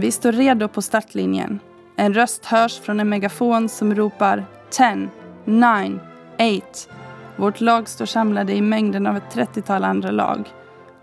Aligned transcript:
Vi 0.00 0.12
står 0.12 0.32
redo 0.32 0.68
på 0.68 0.82
startlinjen. 0.82 1.60
En 1.96 2.14
röst 2.14 2.44
hörs 2.44 2.80
från 2.80 3.00
en 3.00 3.08
megafon 3.08 3.68
som 3.68 3.94
ropar 3.94 4.44
10, 4.70 5.08
9, 5.44 5.98
8. 6.34 6.94
Vårt 7.36 7.60
lag 7.60 7.88
står 7.88 8.06
samlade 8.06 8.52
i 8.52 8.62
mängden 8.62 9.06
av 9.06 9.16
ett 9.16 9.34
30-tal 9.34 9.84
andra 9.84 10.10
lag. 10.10 10.52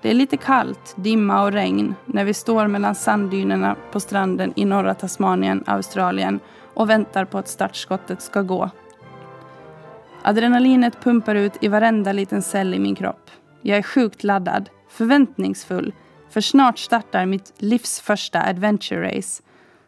Det 0.01 0.09
är 0.09 0.13
lite 0.13 0.37
kallt, 0.37 0.93
dimma 0.95 1.43
och 1.43 1.51
regn 1.51 1.95
när 2.05 2.25
vi 2.25 2.33
står 2.33 2.67
mellan 2.67 2.95
sanddynerna 2.95 3.75
på 3.91 3.99
stranden 3.99 4.53
i 4.55 4.65
norra 4.65 4.93
Tasmanien, 4.93 5.63
Australien 5.67 6.39
och 6.73 6.89
väntar 6.89 7.25
på 7.25 7.37
att 7.37 7.47
startskottet 7.47 8.21
ska 8.21 8.41
gå. 8.41 8.69
Adrenalinet 10.23 11.03
pumpar 11.03 11.35
ut 11.35 11.53
i 11.61 11.67
varenda 11.67 12.11
liten 12.11 12.41
cell 12.41 12.73
i 12.73 12.79
min 12.79 12.95
kropp. 12.95 13.31
Jag 13.61 13.77
är 13.77 13.83
sjukt 13.83 14.23
laddad, 14.23 14.69
förväntningsfull, 14.89 15.93
för 16.35 16.41
snart 16.41 16.79
startar 16.79 17.25
mitt 17.25 17.53
livs 17.57 17.99
första 17.99 18.41
adventure 18.41 19.07
race. 19.07 19.43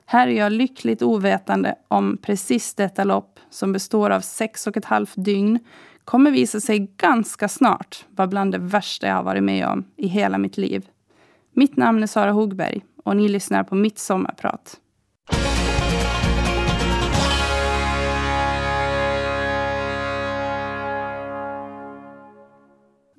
Här 0.06 0.28
är 0.28 0.32
jag 0.32 0.52
lyckligt 0.52 1.02
ovetande 1.02 1.76
om 1.88 2.18
precis 2.22 2.74
detta 2.74 3.04
lopp 3.04 3.40
som 3.50 3.74
består 3.74 4.10
av 4.10 4.22
sex 4.22 4.68
och 4.68 4.78
ett 4.78 4.86
halvt 4.86 5.14
dygn 5.16 5.60
kommer 6.06 6.32
visa 6.32 6.60
sig 6.60 6.80
ganska 6.98 7.48
snart 7.48 8.06
vara 8.10 8.28
bland 8.28 8.52
det 8.52 8.58
värsta 8.58 9.08
jag 9.08 9.16
har 9.16 9.24
varit 9.24 9.44
med 9.44 9.68
om 9.68 9.86
i 9.98 10.08
hela 10.08 10.38
mitt 10.38 10.58
liv. 10.58 10.88
Mitt 11.54 11.78
namn 11.78 12.04
är 12.04 12.08
Sara 12.08 12.32
Hogberg 12.32 12.82
och 13.04 13.18
ni 13.18 13.30
lyssnar 13.30 13.64
på 13.64 13.76
mitt 13.76 14.00
sommarprat. 14.00 14.78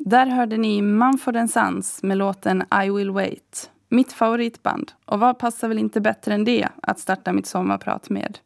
Där 0.08 0.26
hörde 0.26 0.56
ni 0.56 0.82
Mumford 0.82 1.50
Sons 1.50 2.02
med 2.02 2.18
låten 2.18 2.64
I 2.84 2.90
will 2.90 3.10
wait. 3.10 3.70
Mitt 3.88 4.12
favoritband. 4.12 4.92
Och 5.04 5.20
vad 5.20 5.38
passar 5.38 5.68
väl 5.68 5.78
inte 5.78 6.00
bättre 6.00 6.34
än 6.34 6.44
det 6.44 6.68
att 6.82 6.98
starta 6.98 7.32
mitt 7.32 7.46
sommarprat 7.46 8.10
med? 8.10 8.38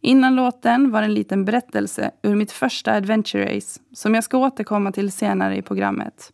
Innan 0.00 0.34
låten 0.34 0.90
var 0.90 1.02
en 1.02 1.14
liten 1.14 1.44
berättelse 1.44 2.10
ur 2.22 2.36
mitt 2.36 2.52
första 2.52 2.92
adventure 2.92 3.56
race 3.56 3.80
som 3.92 4.14
jag 4.14 4.24
ska 4.24 4.38
återkomma 4.38 4.92
till 4.92 5.12
senare 5.12 5.56
i 5.56 5.62
programmet. 5.62 6.32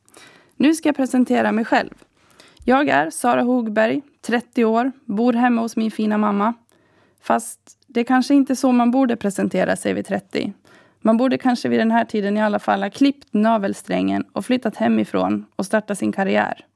Nu 0.56 0.74
ska 0.74 0.89
jag 0.89 0.96
presentera 0.96 1.52
mig 1.52 1.64
själv. 1.64 1.94
Jag 2.64 2.89
är 2.89 3.11
Sara 3.11 3.42
Hogberg, 3.42 4.02
30 4.27 4.64
år, 4.64 4.92
bor 5.05 5.33
hemma 5.33 5.61
hos 5.62 5.77
min 5.77 5.91
fina 5.91 6.19
mamma. 6.19 6.55
Fast 7.22 7.61
det 7.86 8.00
är 8.00 8.05
kanske 8.05 8.34
inte 8.34 8.56
så 8.56 8.72
man 8.72 8.91
borde 8.91 9.16
presentera 9.16 9.77
sig 9.77 9.92
vid 9.92 10.06
30. 10.06 10.52
Man 11.09 11.17
borde 11.17 11.39
kanske 11.39 11.69
vid 11.69 11.81
den 11.81 11.91
här 11.91 12.05
tiden 12.05 12.37
i 12.37 12.42
alla 12.42 12.59
fall 12.59 12.83
ha 12.83 12.91
klippt 12.91 13.28
navelsträngen 13.31 14.25
och 14.33 14.47
flyttat 14.47 14.77
hemifrån 14.77 15.47
och 15.56 15.67
startat 15.67 15.98
sin 15.98 16.12
karriär. 16.12 16.67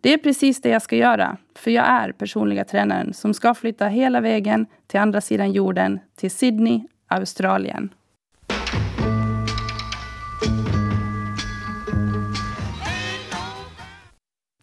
Det 0.00 0.12
är 0.12 0.18
precis 0.18 0.60
det 0.60 0.68
jag 0.68 0.82
ska 0.82 0.96
göra, 0.96 1.36
för 1.54 1.70
jag 1.70 1.86
är 1.86 2.12
personliga 2.12 2.64
tränaren 2.64 3.14
som 3.14 3.34
ska 3.34 3.54
flytta 3.54 3.86
hela 3.86 4.20
vägen 4.20 4.66
till 4.86 5.00
andra 5.00 5.20
sidan 5.20 5.52
jorden, 5.52 6.00
till 6.16 6.30
Sydney, 6.30 6.82
Australien. 7.08 7.94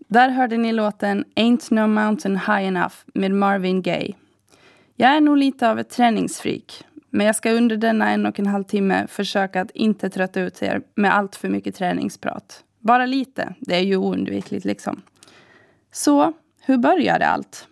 Där 0.07 0.29
hörde 0.29 0.57
ni 0.57 0.73
låten 0.73 1.25
Ain't 1.35 1.73
No 1.73 1.87
Mountain 1.87 2.35
High 2.35 2.67
Enough 2.67 2.95
med 3.13 3.31
Marvin 3.31 3.81
Gaye. 3.81 4.15
Jag 4.95 5.09
är 5.09 5.21
nog 5.21 5.37
lite 5.37 5.69
av 5.69 5.79
ett 5.79 5.89
träningsfreak, 5.89 6.83
men 7.09 7.25
jag 7.25 7.35
ska 7.35 7.51
under 7.51 7.77
denna 7.77 8.11
en 8.11 8.25
och 8.25 8.39
en 8.39 8.47
halv 8.47 8.63
timme 8.63 9.07
försöka 9.07 9.61
att 9.61 9.71
inte 9.71 10.09
trötta 10.09 10.41
ut 10.41 10.63
er 10.63 10.81
med 10.95 11.15
allt 11.15 11.35
för 11.35 11.49
mycket 11.49 11.75
träningsprat. 11.75 12.63
Bara 12.79 13.05
lite, 13.05 13.53
det 13.59 13.75
är 13.75 13.83
ju 13.83 13.97
oundvikligt 13.97 14.65
liksom. 14.65 15.01
Så, 15.91 16.33
hur 16.61 16.77
började 16.77 17.27
allt? 17.27 17.67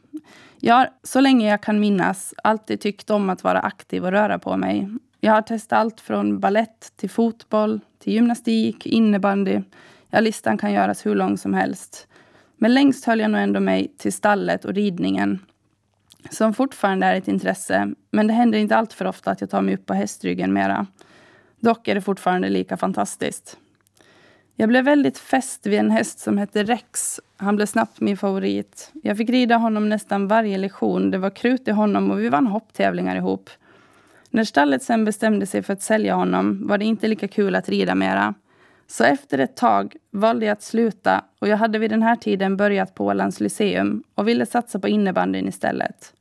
Jag 0.60 0.76
har, 0.76 0.90
så 1.04 1.20
länge 1.20 1.50
jag 1.50 1.62
kan 1.62 1.80
minnas, 1.80 2.34
alltid 2.44 2.80
tyckt 2.80 3.10
om 3.10 3.30
att 3.30 3.44
vara 3.44 3.60
aktiv 3.60 4.06
och 4.06 4.12
röra 4.12 4.40
på 4.40 4.58
mig. 4.58 4.90
Jag 5.20 5.34
har 5.34 5.42
testat 5.42 5.80
allt 5.80 6.02
från 6.02 6.40
ballett 6.40 6.94
till 6.96 7.10
fotboll, 7.10 7.80
till 8.00 8.14
gymnastik, 8.14 8.86
innebandy. 8.86 9.62
Ja, 10.10 10.20
listan 10.20 10.58
kan 10.58 10.74
göras 10.74 11.06
hur 11.06 11.16
lång 11.16 11.38
som 11.38 11.54
helst. 11.54 12.08
Men 12.58 12.74
längst 12.74 13.06
höll 13.06 13.20
jag 13.20 13.32
nog 13.32 13.42
ändå 13.42 13.60
mig 13.60 13.94
till 13.98 14.14
stallet 14.14 14.66
och 14.66 14.74
ridningen 14.74 15.40
som 16.30 16.54
fortfarande 16.54 17.06
är 17.06 17.16
ett 17.16 17.28
intresse, 17.28 17.94
men 18.12 18.28
det 18.28 18.34
händer 18.34 18.60
inte 18.60 18.76
allt 18.76 18.94
för 18.94 19.06
ofta 19.06 19.32
att 19.32 19.42
jag 19.42 19.50
tar 19.50 19.62
mig 19.62 19.76
upp 19.76 19.86
på 19.86 19.94
hästryggen 19.94 20.54
mera. 20.54 20.88
Dock 21.60 21.88
är 21.88 21.96
det 21.96 22.02
fortfarande 22.02 22.50
lika 22.50 22.78
fantastiskt. 22.78 23.58
Jag 24.56 24.70
blev 24.70 24.86
väldigt 24.86 25.18
fäst 25.18 25.66
vid 25.66 25.80
en 25.80 25.92
häst 25.92 26.20
som 26.20 26.38
hette 26.38 26.64
Rex. 26.64 27.20
Han 27.38 27.56
blev 27.56 27.66
snabbt 27.66 28.00
min 28.00 28.18
favorit. 28.18 28.92
Jag 29.04 29.18
fick 29.18 29.30
rida 29.30 29.56
honom 29.56 29.90
nästan 29.90 30.28
varje 30.28 30.58
lektion. 30.58 31.12
Det 31.12 31.18
var 31.18 31.30
krut 31.30 31.68
i 31.68 31.72
honom 31.72 32.12
och 32.12 32.20
vi 32.20 32.30
vann 32.30 32.48
hopptävlingar 32.48 33.16
ihop. 33.16 33.50
När 34.30 34.44
stallet 34.44 34.84
sen 34.84 35.06
bestämde 35.06 35.46
sig 35.46 35.64
för 35.64 35.74
att 35.74 35.82
sälja 35.82 36.16
honom 36.16 36.68
var 36.68 36.78
det 36.78 36.86
inte 36.86 37.08
lika 37.08 37.28
kul 37.28 37.56
att 37.56 37.70
rida 37.70 37.96
mera. 37.96 38.34
Så 38.88 39.04
efter 39.04 39.38
ett 39.38 39.56
tag 39.56 39.96
valde 40.12 40.46
jag 40.46 40.54
att 40.54 40.64
sluta 40.64 41.24
och 41.40 41.48
jag 41.48 41.58
hade 41.58 41.80
vid 41.80 41.92
den 41.92 42.04
här 42.04 42.16
tiden 42.16 42.58
börjat 42.58 42.96
på 42.96 43.06
Ålands 43.06 43.40
Lyceum 43.40 44.04
och 44.16 44.28
ville 44.28 44.46
satsa 44.46 44.80
på 44.80 44.88
innebandyn 44.88 45.48
istället. 45.48 46.14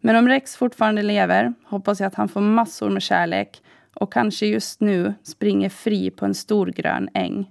Men 0.00 0.16
om 0.16 0.28
Rex 0.28 0.56
fortfarande 0.56 1.02
lever 1.02 1.54
hoppas 1.64 2.00
jag 2.00 2.06
att 2.06 2.14
han 2.14 2.28
får 2.28 2.40
massor 2.40 2.90
med 2.90 3.02
kärlek 3.02 3.62
och 3.94 4.12
kanske 4.12 4.46
just 4.46 4.80
nu 4.80 5.14
springer 5.22 5.68
fri 5.68 6.10
på 6.10 6.24
en 6.24 6.34
stor 6.34 6.66
grön 6.66 7.08
äng. 7.14 7.50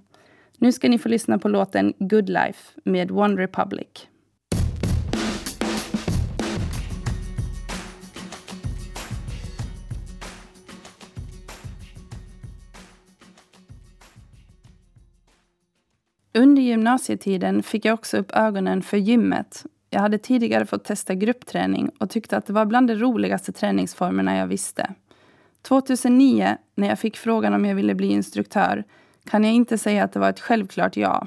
Nu 0.58 0.72
ska 0.72 0.88
ni 0.88 0.98
få 0.98 1.08
lyssna 1.08 1.38
på 1.38 1.48
låten 1.48 1.94
Good 1.98 2.28
Life 2.28 2.80
med 2.84 3.10
One 3.10 3.42
Republic. 3.42 3.88
Under 16.34 16.62
gymnasietiden 16.62 17.62
fick 17.62 17.84
jag 17.84 17.94
också 17.94 18.16
upp 18.16 18.30
ögonen 18.30 18.82
för 18.82 18.96
gymmet. 18.96 19.64
Jag 19.90 20.00
hade 20.00 20.18
tidigare 20.18 20.66
fått 20.66 20.84
testa 20.84 21.14
gruppträning 21.14 21.90
och 21.98 22.10
tyckte 22.10 22.36
att 22.36 22.46
det 22.46 22.52
var 22.52 22.64
bland 22.64 22.88
de 22.88 22.94
roligaste 22.94 23.52
träningsformerna 23.52 24.36
jag 24.36 24.46
visste. 24.46 24.94
2009, 25.62 26.56
när 26.74 26.88
jag 26.88 26.98
fick 26.98 27.16
frågan 27.16 27.54
om 27.54 27.64
jag 27.64 27.74
ville 27.74 27.94
bli 27.94 28.06
instruktör, 28.06 28.84
kan 29.24 29.44
jag 29.44 29.52
inte 29.52 29.78
säga 29.78 30.04
att 30.04 30.12
det 30.12 30.18
var 30.18 30.30
ett 30.30 30.40
självklart 30.40 30.96
ja. 30.96 31.26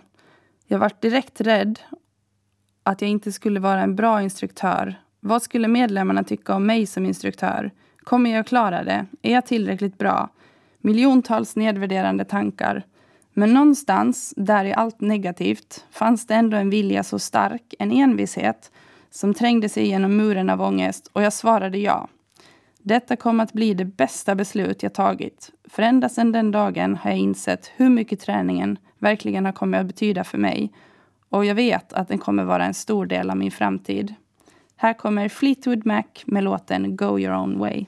Jag 0.68 0.79
var 0.79 0.91
direkt 1.00 1.41
rädd 1.41 1.79
att 2.84 3.02
jag 3.02 3.09
inte 3.09 3.31
skulle 3.31 3.59
vara 3.59 3.81
en 3.81 3.96
bra 3.96 4.22
instruktör. 4.22 4.96
Vad 5.19 5.41
skulle 5.41 5.68
medlemmarna 5.68 6.23
tycka 6.23 6.56
om 6.56 6.66
mig 6.66 6.85
som 6.85 7.06
instruktör? 7.06 7.72
Kommer 8.03 8.29
jag 8.29 8.47
klara 8.47 8.84
det? 8.84 9.06
Är 9.22 9.34
jag 9.34 9.46
tillräckligt 9.46 9.97
bra? 9.97 10.29
Miljontals 10.78 11.56
nedvärderande 11.56 12.25
tankar. 12.25 12.84
Men 13.34 13.54
någonstans, 13.54 14.34
där 14.38 14.66
i 14.66 14.74
allt 14.74 15.02
negativt, 15.02 15.86
fanns 15.92 16.28
det 16.28 16.36
ändå 16.36 16.58
en 16.58 16.70
vilja 16.70 17.04
så 17.04 17.20
stark, 17.20 17.74
en 17.80 17.92
envishet, 17.92 18.72
som 19.10 19.34
trängde 19.34 19.70
sig 19.70 19.88
genom 19.88 20.18
muren 20.18 20.50
av 20.50 20.62
ångest 20.62 21.10
och 21.14 21.22
jag 21.22 21.34
svarade 21.34 21.78
ja. 21.78 22.08
Detta 22.86 23.16
kom 23.16 23.40
att 23.40 23.54
bli 23.54 23.74
det 23.74 23.86
bästa 23.86 24.36
beslut 24.36 24.84
jag 24.84 24.94
tagit. 24.94 25.52
För 25.70 25.84
ända 25.84 26.10
sedan 26.10 26.32
den 26.32 26.52
dagen 26.52 26.96
har 26.96 27.10
jag 27.10 27.20
insett 27.20 27.72
hur 27.76 27.90
mycket 27.90 28.20
träningen 28.20 28.78
verkligen 29.00 29.46
har 29.46 29.52
kommit 29.52 29.80
att 29.80 29.88
betyda 29.88 30.24
för 30.24 30.38
mig. 30.38 30.74
Och 31.30 31.46
jag 31.46 31.56
vet 31.56 31.94
att 31.94 32.08
den 32.08 32.18
kommer 32.18 32.44
vara 32.44 32.66
en 32.66 32.74
stor 32.74 33.06
del 33.06 33.29
av 33.29 33.38
min 33.38 33.52
framtid. 33.52 34.14
Här 34.76 34.94
kommer 34.94 35.29
Fleetwood 35.29 35.86
Mac 35.86 36.03
med 36.26 36.44
låten 36.44 36.96
Go 36.96 37.20
your 37.20 37.36
own 37.36 37.59
way. 37.59 37.86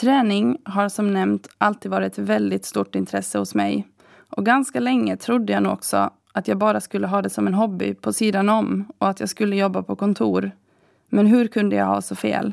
Träning 0.00 0.58
har 0.64 0.88
som 0.88 1.12
nämnt 1.12 1.48
alltid 1.58 1.90
varit 1.90 2.18
ett 2.18 2.24
väldigt 2.24 2.64
stort 2.64 2.94
intresse 2.94 3.38
hos 3.38 3.54
mig. 3.54 3.88
Och 4.36 4.46
ganska 4.46 4.80
länge 4.80 5.16
trodde 5.16 5.52
jag 5.52 5.62
nog 5.62 5.72
också 5.72 6.10
att 6.32 6.48
jag 6.48 6.58
bara 6.58 6.80
skulle 6.80 7.06
ha 7.06 7.22
det 7.22 7.30
som 7.30 7.46
en 7.46 7.54
hobby 7.54 7.94
på 7.94 8.12
sidan 8.12 8.48
om 8.48 8.92
och 8.98 9.08
att 9.08 9.20
jag 9.20 9.28
skulle 9.28 9.56
jobba 9.56 9.82
på 9.82 9.96
kontor. 9.96 10.50
Men 11.08 11.26
hur 11.26 11.46
kunde 11.46 11.76
jag 11.76 11.86
ha 11.86 12.02
så 12.02 12.14
fel? 12.14 12.52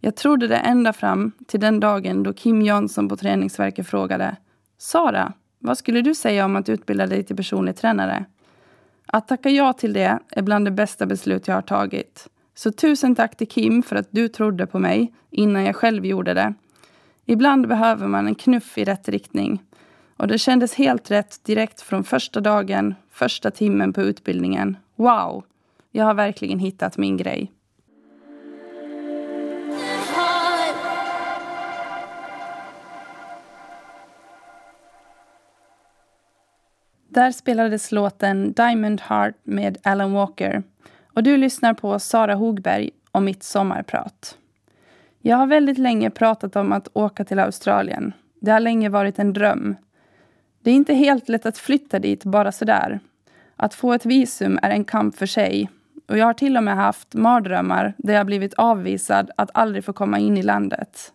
Jag 0.00 0.16
trodde 0.16 0.46
det 0.46 0.56
ända 0.56 0.92
fram 0.92 1.32
till 1.46 1.60
den 1.60 1.80
dagen 1.80 2.22
då 2.22 2.32
Kim 2.32 2.62
Jansson 2.62 3.08
på 3.08 3.16
Träningsverket 3.16 3.86
frågade 3.86 4.36
Sara, 4.78 5.32
vad 5.58 5.78
skulle 5.78 6.02
du 6.02 6.14
säga 6.14 6.44
om 6.44 6.56
att 6.56 6.68
utbilda 6.68 7.06
dig 7.06 7.22
till 7.24 7.36
personlig 7.36 7.76
tränare? 7.76 8.24
Att 9.06 9.28
tacka 9.28 9.50
ja 9.50 9.72
till 9.72 9.92
det 9.92 10.18
är 10.30 10.42
bland 10.42 10.64
det 10.64 10.70
bästa 10.70 11.06
beslut 11.06 11.48
jag 11.48 11.54
har 11.54 11.62
tagit. 11.62 12.28
Så 12.54 12.72
tusen 12.72 13.14
tack 13.14 13.36
till 13.36 13.48
Kim 13.48 13.82
för 13.82 13.96
att 13.96 14.08
du 14.10 14.28
trodde 14.28 14.66
på 14.66 14.78
mig 14.78 15.14
innan 15.30 15.64
jag 15.64 15.76
själv 15.76 16.06
gjorde 16.06 16.34
det. 16.34 16.54
Ibland 17.26 17.68
behöver 17.68 18.06
man 18.06 18.26
en 18.26 18.34
knuff 18.34 18.78
i 18.78 18.84
rätt 18.84 19.08
riktning. 19.08 19.62
Och 20.16 20.28
det 20.28 20.38
kändes 20.38 20.74
helt 20.74 21.10
rätt 21.10 21.44
direkt 21.44 21.80
från 21.80 22.04
första 22.04 22.40
dagen, 22.40 22.94
första 23.10 23.50
timmen 23.50 23.92
på 23.92 24.02
utbildningen. 24.02 24.76
Wow! 24.96 25.44
Jag 25.90 26.04
har 26.04 26.14
verkligen 26.14 26.58
hittat 26.58 26.98
min 26.98 27.16
grej. 27.16 27.52
Där 37.08 37.32
spelades 37.32 37.92
låten 37.92 38.52
Diamond 38.52 39.00
Heart 39.00 39.34
med 39.42 39.78
Alan 39.82 40.12
Walker. 40.12 40.62
Och 41.14 41.22
du 41.22 41.36
lyssnar 41.36 41.74
på 41.74 41.98
Sara 41.98 42.34
Hogberg 42.34 42.90
och 43.10 43.22
mitt 43.22 43.42
sommarprat. 43.42 44.38
Jag 45.24 45.36
har 45.36 45.46
väldigt 45.46 45.78
länge 45.78 46.10
pratat 46.10 46.56
om 46.56 46.72
att 46.72 46.88
åka 46.92 47.24
till 47.24 47.38
Australien. 47.38 48.12
Det 48.40 48.50
har 48.50 48.60
länge 48.60 48.88
varit 48.88 49.18
en 49.18 49.32
dröm. 49.32 49.76
Det 50.62 50.70
är 50.70 50.74
inte 50.74 50.94
helt 50.94 51.28
lätt 51.28 51.46
att 51.46 51.58
flytta 51.58 51.98
dit 51.98 52.24
bara 52.24 52.52
sådär. 52.52 53.00
Att 53.56 53.74
få 53.74 53.92
ett 53.92 54.06
visum 54.06 54.58
är 54.62 54.70
en 54.70 54.84
kamp 54.84 55.16
för 55.16 55.26
sig. 55.26 55.70
Och 56.08 56.18
jag 56.18 56.26
har 56.26 56.34
till 56.34 56.56
och 56.56 56.64
med 56.64 56.76
haft 56.76 57.14
mardrömmar 57.14 57.94
där 57.96 58.14
jag 58.14 58.26
blivit 58.26 58.54
avvisad 58.54 59.30
att 59.36 59.50
aldrig 59.54 59.84
få 59.84 59.92
komma 59.92 60.18
in 60.18 60.38
i 60.38 60.42
landet. 60.42 61.12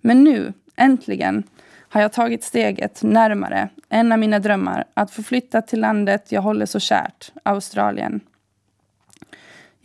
Men 0.00 0.24
nu, 0.24 0.52
äntligen, 0.76 1.42
har 1.88 2.00
jag 2.00 2.12
tagit 2.12 2.44
steget 2.44 3.02
närmare 3.02 3.68
en 3.88 4.12
av 4.12 4.18
mina 4.18 4.38
drömmar 4.38 4.84
att 4.94 5.10
få 5.10 5.22
flytta 5.22 5.62
till 5.62 5.80
landet 5.80 6.32
jag 6.32 6.42
håller 6.42 6.66
så 6.66 6.80
kärt, 6.80 7.32
Australien. 7.42 8.20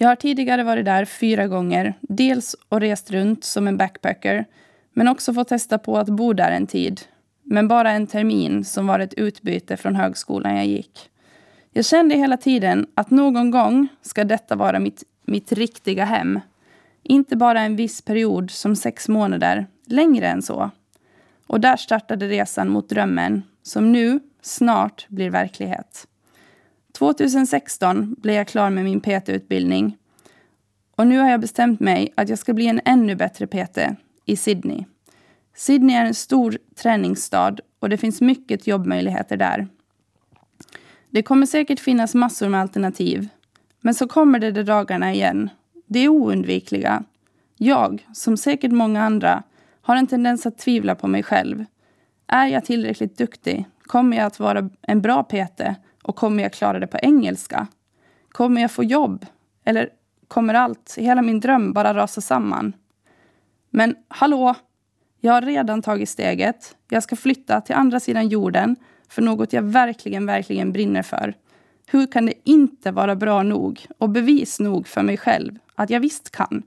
Jag 0.02 0.10
har 0.10 0.16
tidigare 0.16 0.64
varit 0.64 0.86
där 0.86 1.06
fyra 1.06 1.48
gånger, 1.48 1.94
dels 2.02 2.56
och 2.70 2.80
rest 2.80 3.12
runt 3.12 3.44
som 3.44 3.68
en 3.68 3.78
backpacker, 3.78 4.46
men 4.94 5.08
också 5.08 5.34
fått 5.34 5.48
testa 5.48 5.78
på 5.78 5.98
att 5.98 6.10
bo 6.10 6.34
där 6.34 6.52
en 6.52 6.68
tid. 6.68 7.02
Men 7.44 7.68
bara 7.68 7.92
en 7.92 8.08
termin 8.08 8.66
som 8.66 8.88
var 8.88 9.00
ett 9.00 9.14
utbyte 9.14 9.78
från 9.78 9.96
högskolan 9.96 10.56
jag 10.56 10.66
gick. 10.66 11.10
Jag 11.72 11.86
kände 11.86 12.16
hela 12.16 12.38
tiden 12.38 12.88
att 12.96 13.12
någon 13.12 13.52
gång 13.52 13.88
ska 14.02 14.24
detta 14.24 14.56
vara 14.56 14.80
mitt, 14.80 15.04
mitt 15.26 15.52
riktiga 15.52 16.06
hem. 16.06 16.40
Inte 17.04 17.36
bara 17.36 17.62
en 17.62 17.76
viss 17.76 18.02
period 18.02 18.52
som 18.52 18.76
sex 18.76 19.10
månader, 19.10 19.68
längre 19.86 20.28
än 20.28 20.42
så. 20.42 20.72
Och 21.48 21.60
där 21.60 21.78
startade 21.78 22.28
resan 22.28 22.70
mot 22.70 22.90
drömmen, 22.90 23.44
som 23.64 23.92
nu 23.92 24.20
snart 24.42 25.06
blir 25.10 25.30
verklighet. 25.30 26.08
2016 27.00 28.16
blev 28.18 28.36
jag 28.36 28.48
klar 28.48 28.70
med 28.70 28.84
min 28.84 29.02
PT-utbildning. 29.02 29.98
Och 30.96 31.08
nu 31.08 31.18
har 31.18 31.30
jag 31.30 31.42
bestämt 31.42 31.80
mig 31.80 32.14
att 32.16 32.30
jag 32.30 32.40
ska 32.40 32.54
bli 32.54 32.68
en 32.68 32.82
ännu 32.86 33.16
bättre 33.16 33.48
PT 33.48 33.78
i 34.26 34.36
Sydney. 34.36 34.86
Sydney 35.56 35.96
är 35.96 36.06
en 36.06 36.14
stor 36.14 36.58
träningsstad 36.76 37.56
och 37.80 37.90
det 37.90 37.98
finns 37.98 38.22
mycket 38.22 38.68
jobbmöjligheter 38.68 39.38
där. 39.38 39.68
Det 41.10 41.24
kommer 41.24 41.46
säkert 41.46 41.80
finnas 41.80 42.16
massor 42.16 42.50
med 42.50 42.62
alternativ. 42.62 43.28
Men 43.82 43.94
så 43.94 44.08
kommer 44.08 44.40
det 44.40 44.52
de 44.52 44.64
dagarna 44.64 45.14
igen. 45.14 45.50
Det 45.88 46.00
är 46.00 46.10
oundvikliga. 46.10 47.04
Jag, 47.58 48.08
som 48.14 48.38
säkert 48.38 48.72
många 48.72 49.04
andra, 49.04 49.44
har 49.82 49.96
en 49.96 50.08
tendens 50.08 50.46
att 50.46 50.58
tvivla 50.58 50.96
på 50.96 51.08
mig 51.08 51.24
själv. 51.24 51.66
Är 52.28 52.48
jag 52.48 52.66
tillräckligt 52.66 53.18
duktig? 53.18 53.66
Kommer 53.84 54.18
jag 54.18 54.26
att 54.26 54.40
vara 54.40 54.70
en 54.82 55.02
bra 55.02 55.24
PT? 55.24 55.62
Och 56.04 56.16
kommer 56.16 56.44
jag 56.44 56.54
klara 56.54 56.80
det 56.80 56.88
på 56.88 56.98
engelska? 56.98 57.68
Kommer 58.30 58.62
jag 58.62 58.72
få 58.72 58.84
jobb? 58.84 59.26
Eller 59.66 59.90
kommer 60.28 60.54
allt, 60.54 60.96
hela 60.98 61.22
min 61.22 61.40
dröm, 61.40 61.74
bara 61.74 61.94
rasa 61.94 62.22
samman? 62.22 62.74
Men 63.70 63.96
hallå! 64.08 64.56
Jag 65.22 65.34
har 65.34 65.42
redan 65.42 65.82
tagit 65.82 66.10
steget. 66.10 66.76
Jag 66.90 67.04
ska 67.04 67.16
flytta 67.16 67.62
till 67.62 67.76
andra 67.76 68.00
sidan 68.00 68.28
jorden 68.28 68.76
för 69.10 69.22
något 69.22 69.54
jag 69.54 69.62
verkligen, 69.62 70.26
verkligen 70.26 70.72
brinner 70.72 71.02
för. 71.04 71.34
Hur 71.86 72.08
kan 72.08 72.26
det 72.26 72.34
inte 72.44 72.92
vara 72.92 73.16
bra 73.16 73.44
nog 73.44 73.86
och 73.98 74.10
bevis 74.10 74.60
nog 74.60 74.88
för 74.88 75.04
mig 75.04 75.18
själv 75.18 75.60
att 75.76 75.90
jag 75.90 76.00
visst 76.00 76.32
kan? 76.32 76.64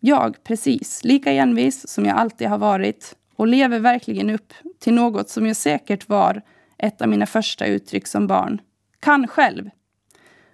Jag, 0.00 0.44
precis, 0.44 1.04
lika 1.04 1.32
envis 1.32 1.88
som 1.88 2.04
jag 2.04 2.16
alltid 2.16 2.48
har 2.48 2.58
varit 2.58 3.16
och 3.36 3.46
lever 3.46 3.78
verkligen 3.78 4.30
upp 4.30 4.52
till 4.78 4.94
något 4.94 5.28
som 5.28 5.46
jag 5.46 5.56
säkert 5.56 6.08
var 6.08 6.42
ett 6.78 7.00
av 7.02 7.08
mina 7.08 7.26
första 7.26 7.66
uttryck 7.66 8.06
som 8.06 8.26
barn. 8.26 8.60
Kan 9.00 9.26
själv. 9.26 9.70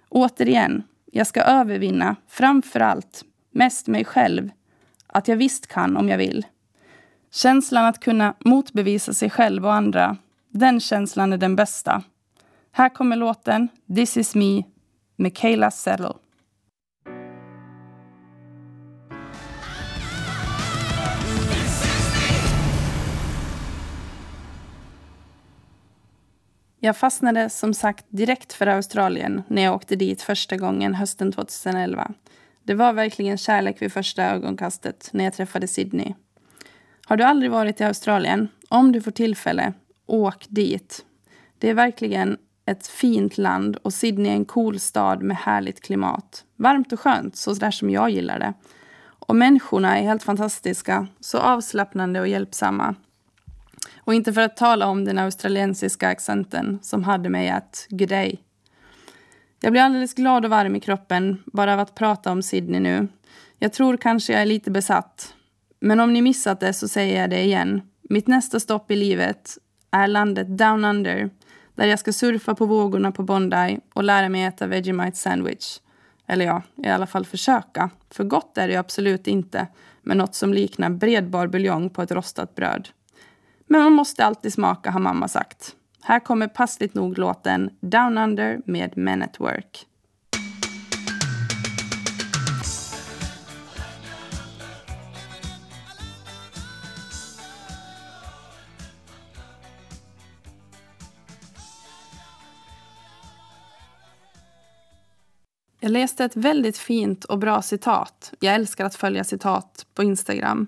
Återigen, 0.09 0.83
jag 1.11 1.27
ska 1.27 1.41
övervinna, 1.41 2.15
framför 2.27 2.79
allt, 2.79 3.23
mest 3.51 3.87
mig 3.87 4.05
själv. 4.05 4.49
Att 5.07 5.27
jag 5.27 5.35
visst 5.35 5.67
kan 5.67 5.97
om 5.97 6.09
jag 6.09 6.17
vill. 6.17 6.45
Känslan 7.31 7.85
att 7.85 7.99
kunna 7.99 8.33
motbevisa 8.39 9.13
sig 9.13 9.29
själv 9.29 9.65
och 9.65 9.73
andra, 9.73 10.17
den 10.49 10.79
känslan 10.79 11.33
är 11.33 11.37
den 11.37 11.55
bästa. 11.55 12.03
Här 12.71 12.89
kommer 12.89 13.15
låten 13.15 13.67
This 13.95 14.17
is 14.17 14.35
me, 14.35 14.63
med 15.15 15.37
Kayla 15.37 15.71
Settle. 15.71 16.13
Jag 26.85 26.97
fastnade 26.97 27.49
som 27.49 27.73
sagt 27.73 28.05
direkt 28.09 28.53
för 28.53 28.67
Australien 28.67 29.43
när 29.47 29.61
jag 29.61 29.75
åkte 29.75 29.95
dit 29.95 30.21
första 30.21 30.57
gången 30.57 30.95
hösten 30.95 31.31
2011. 31.31 32.11
Det 32.63 32.73
var 32.73 32.93
verkligen 32.93 33.37
kärlek 33.37 33.81
vid 33.81 33.93
första 33.93 34.23
ögonkastet 34.23 35.09
när 35.13 35.23
jag 35.23 35.33
träffade 35.33 35.67
Sydney. 35.67 36.13
Har 37.05 37.17
du 37.17 37.23
aldrig 37.23 37.51
varit 37.51 37.81
i 37.81 37.83
Australien? 37.83 38.47
Om 38.69 38.91
du 38.91 39.01
får 39.01 39.11
tillfälle, 39.11 39.73
åk 40.05 40.45
dit. 40.49 41.05
Det 41.59 41.69
är 41.69 41.73
verkligen 41.73 42.37
ett 42.65 42.87
fint 42.87 43.37
land 43.37 43.75
och 43.75 43.93
Sydney 43.93 44.31
är 44.31 44.35
en 44.35 44.45
cool 44.45 44.79
stad 44.79 45.23
med 45.23 45.37
härligt 45.37 45.81
klimat. 45.81 46.43
Varmt 46.55 46.93
och 46.93 46.99
skönt, 46.99 47.35
så 47.35 47.53
där 47.53 47.71
som 47.71 47.89
jag 47.89 48.09
gillar 48.09 48.39
det. 48.39 48.53
Och 49.03 49.35
människorna 49.35 49.97
är 49.97 50.03
helt 50.03 50.23
fantastiska, 50.23 51.07
så 51.19 51.37
avslappnande 51.37 52.19
och 52.19 52.27
hjälpsamma. 52.27 52.95
Och 54.05 54.13
inte 54.13 54.33
för 54.33 54.41
att 54.41 54.57
tala 54.57 54.87
om 54.87 55.05
den 55.05 55.17
australiensiska 55.17 56.09
accenten 56.09 56.79
som 56.81 57.03
hade 57.03 57.29
mig 57.29 57.49
att 57.49 57.87
g'day. 57.89 58.37
Jag 59.61 59.71
blir 59.71 59.81
alldeles 59.81 60.13
glad 60.13 60.45
och 60.45 60.51
varm 60.51 60.75
i 60.75 60.79
kroppen 60.79 61.43
bara 61.45 61.73
av 61.73 61.79
att 61.79 61.95
prata 61.95 62.31
om 62.31 62.43
Sydney 62.43 62.79
nu. 62.79 63.07
Jag 63.59 63.73
tror 63.73 63.97
kanske 63.97 64.33
jag 64.33 64.41
är 64.41 64.45
lite 64.45 64.71
besatt. 64.71 65.33
Men 65.79 65.99
om 65.99 66.13
ni 66.13 66.21
missat 66.21 66.59
det 66.59 66.73
så 66.73 66.87
säger 66.87 67.21
jag 67.21 67.29
det 67.29 67.43
igen. 67.43 67.81
Mitt 68.09 68.27
nästa 68.27 68.59
stopp 68.59 68.91
i 68.91 68.95
livet 68.95 69.57
är 69.91 70.07
landet 70.07 70.57
Down 70.57 70.85
Under 70.85 71.29
där 71.75 71.85
jag 71.85 71.99
ska 71.99 72.13
surfa 72.13 72.55
på 72.55 72.65
vågorna 72.65 73.11
på 73.11 73.23
Bondi 73.23 73.79
och 73.93 74.03
lära 74.03 74.29
mig 74.29 74.43
äta 74.43 74.67
Vegemite 74.67 75.17
sandwich. 75.17 75.79
Eller 76.27 76.45
ja, 76.45 76.61
i 76.83 76.87
alla 76.87 77.07
fall 77.07 77.25
försöka. 77.25 77.89
För 78.09 78.23
gott 78.23 78.57
är 78.57 78.67
det 78.67 78.75
absolut 78.75 79.27
inte 79.27 79.67
med 80.01 80.17
något 80.17 80.35
som 80.35 80.53
liknar 80.53 80.89
bredbar 80.89 81.47
buljong 81.47 81.89
på 81.89 82.01
ett 82.01 82.11
rostat 82.11 82.55
bröd. 82.55 82.89
Men 83.67 83.83
man 83.83 83.93
måste 83.93 84.25
alltid 84.25 84.53
smaka 84.53 84.91
har 84.91 84.99
mamma 84.99 85.27
sagt. 85.27 85.75
Här 86.01 86.19
kommer 86.19 86.47
passligt 86.47 86.93
nog 86.93 87.17
låten 87.17 87.69
Down 87.79 88.17
Under 88.17 88.61
med 88.65 88.97
Men 88.97 89.21
at 89.21 89.39
Work. 89.39 89.87
Jag 105.79 105.91
läste 105.91 106.25
ett 106.25 106.35
väldigt 106.35 106.77
fint 106.77 107.23
och 107.23 107.39
bra 107.39 107.61
citat. 107.61 108.33
Jag 108.39 108.55
älskar 108.55 108.85
att 108.85 108.95
följa 108.95 109.23
citat 109.23 109.85
på 109.93 110.03
Instagram. 110.03 110.67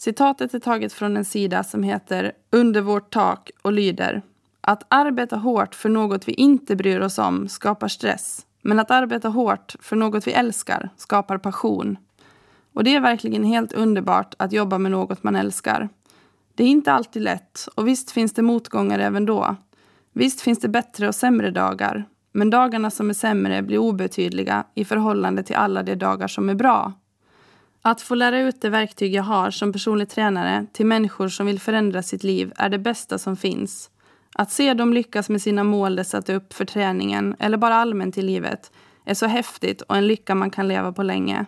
Citatet 0.00 0.54
är 0.54 0.58
taget 0.58 0.92
från 0.92 1.16
en 1.16 1.24
sida 1.24 1.64
som 1.64 1.82
heter 1.82 2.32
Under 2.50 2.80
vårt 2.80 3.12
tak 3.12 3.50
och 3.62 3.72
lyder 3.72 4.22
Att 4.60 4.82
arbeta 4.88 5.36
hårt 5.36 5.74
för 5.74 5.88
något 5.88 6.28
vi 6.28 6.32
inte 6.32 6.76
bryr 6.76 7.00
oss 7.00 7.18
om 7.18 7.48
skapar 7.48 7.88
stress. 7.88 8.46
Men 8.62 8.78
att 8.78 8.90
arbeta 8.90 9.28
hårt 9.28 9.76
för 9.80 9.96
något 9.96 10.26
vi 10.26 10.32
älskar 10.32 10.90
skapar 10.96 11.38
passion. 11.38 11.96
Och 12.72 12.84
det 12.84 12.94
är 12.94 13.00
verkligen 13.00 13.44
helt 13.44 13.72
underbart 13.72 14.34
att 14.38 14.52
jobba 14.52 14.78
med 14.78 14.92
något 14.92 15.22
man 15.22 15.36
älskar. 15.36 15.88
Det 16.54 16.64
är 16.64 16.68
inte 16.68 16.92
alltid 16.92 17.22
lätt 17.22 17.68
och 17.74 17.88
visst 17.88 18.10
finns 18.10 18.32
det 18.32 18.42
motgångar 18.42 18.98
även 18.98 19.26
då. 19.26 19.56
Visst 20.12 20.40
finns 20.40 20.58
det 20.58 20.68
bättre 20.68 21.08
och 21.08 21.14
sämre 21.14 21.50
dagar. 21.50 22.04
Men 22.32 22.50
dagarna 22.50 22.90
som 22.90 23.10
är 23.10 23.14
sämre 23.14 23.62
blir 23.62 23.78
obetydliga 23.78 24.64
i 24.74 24.84
förhållande 24.84 25.42
till 25.42 25.56
alla 25.56 25.82
de 25.82 25.94
dagar 25.94 26.28
som 26.28 26.48
är 26.48 26.54
bra. 26.54 26.92
Att 27.88 28.02
få 28.02 28.14
lära 28.14 28.40
ut 28.40 28.60
det 28.60 28.70
verktyg 28.70 29.14
jag 29.14 29.22
har 29.22 29.50
som 29.50 29.72
personlig 29.72 30.08
tränare 30.08 30.66
till 30.72 30.86
människor 30.86 31.28
som 31.28 31.46
vill 31.46 31.60
förändra 31.60 32.02
sitt 32.02 32.24
liv 32.24 32.52
är 32.56 32.68
det 32.68 32.78
bästa 32.78 33.18
som 33.18 33.36
finns. 33.36 33.90
Att 34.34 34.52
se 34.52 34.74
dem 34.74 34.92
lyckas 34.92 35.28
med 35.28 35.42
sina 35.42 35.64
mål 35.64 35.96
de 35.96 36.04
satt 36.04 36.28
upp 36.28 36.52
för 36.52 36.64
träningen 36.64 37.36
eller 37.38 37.56
bara 37.56 37.74
allmänt 37.74 38.18
i 38.18 38.22
livet 38.22 38.72
är 39.04 39.14
så 39.14 39.26
häftigt 39.26 39.82
och 39.82 39.96
en 39.96 40.06
lycka 40.06 40.34
man 40.34 40.50
kan 40.50 40.68
leva 40.68 40.92
på 40.92 41.02
länge. 41.02 41.46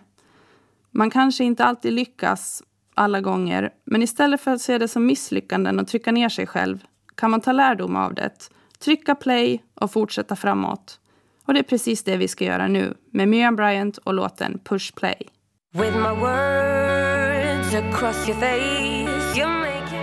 Man 0.91 1.09
kanske 1.09 1.43
inte 1.43 1.65
alltid 1.65 1.93
lyckas 1.93 2.63
alla 2.93 3.21
gånger, 3.21 3.69
men 3.85 4.03
istället 4.03 4.41
för 4.41 4.51
att 4.51 4.61
se 4.61 4.77
det 4.77 4.87
som 4.87 5.05
misslyckanden 5.05 5.79
och 5.79 5.87
trycka 5.87 6.11
ner 6.11 6.29
sig 6.29 6.47
själv 6.47 6.85
kan 7.15 7.31
man 7.31 7.41
ta 7.41 7.51
lärdom 7.51 7.95
av 7.95 8.13
det, 8.13 8.49
trycka 8.79 9.15
play 9.15 9.63
och 9.75 9.91
fortsätta 9.91 10.35
framåt. 10.35 10.99
Och 11.45 11.53
det 11.53 11.59
är 11.59 11.63
precis 11.63 12.03
det 12.03 12.17
vi 12.17 12.27
ska 12.27 12.45
göra 12.45 12.67
nu 12.67 12.93
med 13.11 13.27
Miriam 13.27 13.55
Bryant 13.55 13.97
och 13.97 14.13
låten 14.13 14.59
Push 14.63 14.95
Play. 14.95 15.29
With 15.73 15.95
my 15.95 16.11
words 16.11 17.73
across 17.73 18.27
your 18.27 18.39
face, 18.39 19.37
you 19.37 19.47
make 19.47 19.95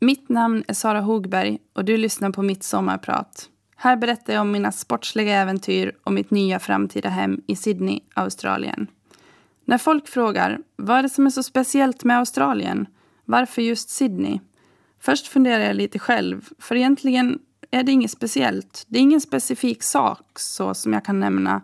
Mitt 0.00 0.28
namn 0.28 0.64
är 0.68 0.74
Sara 0.74 1.00
Hogberg 1.00 1.58
och 1.72 1.84
du 1.84 1.96
lyssnar 1.96 2.30
på 2.30 2.42
mitt 2.42 2.62
sommarprat. 2.62 3.48
Här 3.76 3.96
berättar 3.96 4.32
jag 4.32 4.40
om 4.40 4.50
mina 4.50 4.72
sportsliga 4.72 5.36
äventyr 5.36 5.92
och 6.04 6.12
mitt 6.12 6.30
nya 6.30 6.58
framtida 6.58 7.08
hem 7.08 7.40
i 7.46 7.56
Sydney, 7.56 8.00
Australien. 8.14 8.86
När 9.64 9.78
folk 9.78 10.08
frågar 10.08 10.58
vad 10.76 10.98
är 10.98 11.02
det 11.02 11.08
som 11.08 11.26
är 11.26 11.30
så 11.30 11.42
speciellt 11.42 12.04
med 12.04 12.18
Australien, 12.18 12.86
varför 13.24 13.62
just 13.62 13.90
Sydney? 13.90 14.40
Först 15.00 15.26
funderar 15.26 15.64
jag 15.64 15.76
lite 15.76 15.98
själv, 15.98 16.48
för 16.58 16.76
egentligen 16.76 17.38
är 17.74 17.82
det 17.82 17.92
inget 17.92 18.10
speciellt. 18.10 18.84
Det 18.88 18.98
är 18.98 19.02
ingen 19.02 19.20
specifik 19.20 19.82
sak 19.82 20.38
så 20.38 20.74
som 20.74 20.92
jag 20.92 21.04
kan 21.04 21.20
nämna. 21.20 21.62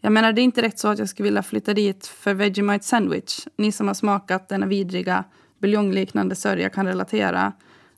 Jag 0.00 0.12
menar, 0.12 0.32
det 0.32 0.40
är 0.40 0.42
inte 0.42 0.60
direkt 0.60 0.78
så 0.78 0.88
att 0.88 0.98
jag 0.98 1.08
skulle 1.08 1.24
vilja 1.24 1.42
flytta 1.42 1.74
dit 1.74 2.06
för 2.06 2.34
Vegemite 2.34 2.84
sandwich. 2.84 3.46
Ni 3.56 3.72
som 3.72 3.86
har 3.86 3.94
smakat 3.94 4.48
denna 4.48 4.66
vidriga 4.66 5.24
buljongliknande 5.58 6.34
sörja 6.34 6.68
kan 6.68 6.86
relatera. 6.86 7.52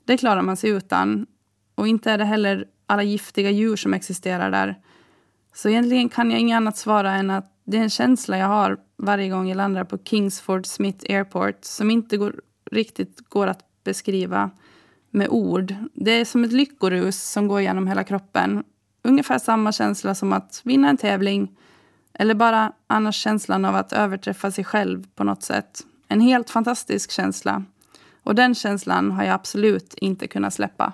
Det 0.05 0.17
klarar 0.17 0.41
man 0.41 0.57
sig 0.57 0.69
utan. 0.69 1.25
Och 1.75 1.87
inte 1.87 2.11
är 2.11 2.17
det 2.17 2.25
heller 2.25 2.65
alla 2.85 3.03
giftiga 3.03 3.49
djur 3.49 3.75
som 3.75 3.93
existerar 3.93 4.51
där. 4.51 4.75
Så 5.53 5.69
egentligen 5.69 6.09
kan 6.09 6.31
jag 6.31 6.39
inget 6.39 6.55
annat 6.55 6.77
svara 6.77 7.11
än 7.11 7.29
att 7.29 7.53
det 7.65 7.77
är 7.77 7.81
en 7.81 7.89
känsla 7.89 8.37
jag 8.37 8.47
har 8.47 8.77
varje 8.97 9.29
gång 9.29 9.49
jag 9.49 9.55
landar 9.55 9.83
på 9.83 9.97
Kingsford 9.97 10.65
Smith 10.65 11.05
Airport 11.09 11.57
som 11.61 11.91
inte 11.91 12.17
går, 12.17 12.41
riktigt 12.71 13.29
går 13.29 13.47
att 13.47 13.83
beskriva 13.83 14.51
med 15.11 15.27
ord. 15.29 15.75
Det 15.93 16.11
är 16.11 16.25
som 16.25 16.43
ett 16.43 16.51
lyckorus 16.51 17.23
som 17.23 17.47
går 17.47 17.61
genom 17.61 17.87
hela 17.87 18.03
kroppen. 18.03 18.63
Ungefär 19.03 19.39
samma 19.39 19.71
känsla 19.71 20.15
som 20.15 20.33
att 20.33 20.61
vinna 20.63 20.89
en 20.89 20.97
tävling 20.97 21.51
eller 22.13 22.33
bara 22.33 22.71
annars 22.87 23.15
känslan 23.15 23.65
av 23.65 23.75
att 23.75 23.93
överträffa 23.93 24.51
sig 24.51 24.63
själv 24.63 25.07
på 25.15 25.23
något 25.23 25.43
sätt. 25.43 25.81
En 26.07 26.21
helt 26.21 26.49
fantastisk 26.49 27.11
känsla. 27.11 27.63
Och 28.23 28.35
den 28.35 28.55
känslan 28.55 29.11
har 29.11 29.23
jag 29.23 29.33
absolut 29.33 29.93
inte 29.93 30.27
kunnat 30.27 30.53
släppa. 30.53 30.93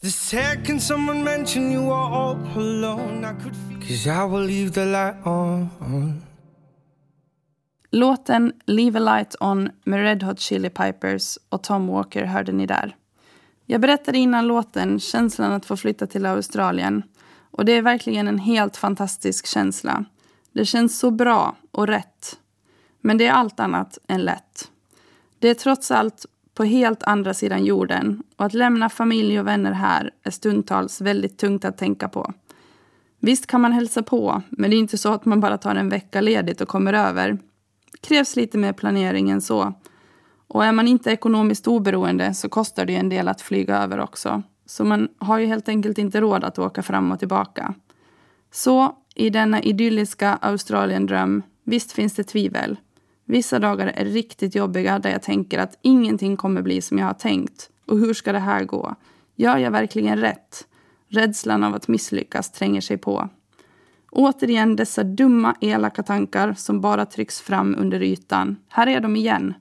The 0.00 0.10
second 0.10 0.82
someone 0.82 1.24
mentioned 1.24 1.72
you 1.72 1.82
were 1.82 2.16
all 2.16 2.36
alone 2.56 3.30
I 3.30 3.42
could 3.42 3.54
Cause 3.88 4.06
I 4.06 4.28
will 4.28 4.46
leave 4.46 4.70
the 4.70 4.84
light 4.84 5.26
on 5.26 5.68
Låten 7.90 8.52
Leave 8.66 8.98
a 8.98 9.16
light 9.16 9.36
on 9.40 9.70
med 9.84 10.00
Red 10.00 10.22
Hot 10.22 10.40
Chili 10.40 10.70
Pipers 10.70 11.38
och 11.48 11.62
Tom 11.62 11.86
Walker 11.86 12.24
hörde 12.24 12.52
ni 12.52 12.66
där. 12.66 12.96
Jag 13.66 13.80
berättade 13.80 14.18
innan 14.18 14.46
låten 14.46 15.00
känslan 15.00 15.52
att 15.52 15.66
få 15.66 15.76
flytta 15.76 16.06
till 16.06 16.26
Australien. 16.26 17.02
Och 17.50 17.64
det 17.64 17.72
är 17.72 17.82
verkligen 17.82 18.28
en 18.28 18.38
helt 18.38 18.76
fantastisk 18.76 19.46
känsla. 19.46 20.04
Det 20.52 20.64
känns 20.64 20.98
så 20.98 21.10
bra 21.10 21.56
och 21.70 21.86
rätt. 21.86 22.38
Men 23.00 23.18
det 23.18 23.26
är 23.26 23.32
allt 23.32 23.60
annat 23.60 23.98
än 24.08 24.22
lätt. 24.22 24.70
Det 25.38 25.48
är 25.48 25.54
trots 25.54 25.90
allt 25.90 26.26
på 26.54 26.64
helt 26.64 27.02
andra 27.02 27.34
sidan 27.34 27.64
jorden 27.64 28.22
och 28.36 28.44
att 28.44 28.54
lämna 28.54 28.88
familj 28.88 29.40
och 29.40 29.46
vänner 29.46 29.72
här 29.72 30.10
är 30.22 30.30
stundtals 30.30 31.00
väldigt 31.00 31.38
tungt 31.38 31.64
att 31.64 31.78
tänka 31.78 32.08
på. 32.08 32.32
Visst 33.20 33.46
kan 33.46 33.60
man 33.60 33.72
hälsa 33.72 34.02
på, 34.02 34.42
men 34.48 34.70
det 34.70 34.76
är 34.76 34.78
inte 34.78 34.98
så 34.98 35.12
att 35.12 35.24
man 35.24 35.40
bara 35.40 35.58
tar 35.58 35.74
en 35.74 35.88
vecka 35.88 36.20
ledigt 36.20 36.60
och 36.60 36.68
kommer 36.68 36.92
över. 36.92 37.38
Det 37.92 37.98
krävs 38.00 38.36
lite 38.36 38.58
mer 38.58 38.72
planering 38.72 39.30
än 39.30 39.40
så. 39.40 39.74
Och 40.48 40.64
är 40.64 40.72
man 40.72 40.88
inte 40.88 41.10
ekonomiskt 41.10 41.66
oberoende 41.66 42.34
så 42.34 42.48
kostar 42.48 42.86
det 42.86 42.96
en 42.96 43.08
del 43.08 43.28
att 43.28 43.40
flyga 43.40 43.78
över 43.78 44.00
också. 44.00 44.42
Så 44.66 44.84
man 44.84 45.08
har 45.18 45.38
ju 45.38 45.46
helt 45.46 45.68
enkelt 45.68 45.98
inte 45.98 46.20
råd 46.20 46.44
att 46.44 46.58
åka 46.58 46.82
fram 46.82 47.12
och 47.12 47.18
tillbaka. 47.18 47.74
Så 48.52 48.96
i 49.14 49.30
denna 49.30 49.62
idylliska 49.62 50.38
Australien-dröm, 50.42 51.42
visst 51.64 51.92
finns 51.92 52.14
det 52.14 52.24
tvivel. 52.24 52.76
Vissa 53.24 53.58
dagar 53.58 53.86
är 53.86 54.04
riktigt 54.04 54.54
jobbiga 54.54 54.98
där 54.98 55.10
jag 55.10 55.22
tänker 55.22 55.58
att 55.58 55.78
ingenting 55.82 56.36
kommer 56.36 56.62
bli 56.62 56.82
som 56.82 56.98
jag 56.98 57.06
har 57.06 57.14
tänkt. 57.14 57.70
Och 57.86 57.98
hur 57.98 58.14
ska 58.14 58.32
det 58.32 58.38
här 58.38 58.64
gå? 58.64 58.94
Gör 59.36 59.56
jag 59.58 59.70
verkligen 59.70 60.18
rätt? 60.18 60.66
Rädslan 61.08 61.64
av 61.64 61.74
att 61.74 61.88
misslyckas 61.88 62.52
tränger 62.52 62.80
sig 62.80 62.98
på. 62.98 63.28
Återigen 64.10 64.76
dessa 64.76 65.04
dumma, 65.04 65.56
elaka 65.60 66.02
tankar 66.02 66.54
som 66.54 66.80
bara 66.80 67.06
trycks 67.06 67.40
fram 67.40 67.76
under 67.78 68.02
ytan. 68.02 68.56
Här 68.68 68.86
är 68.86 69.00
de 69.00 69.16
igen. 69.16 69.54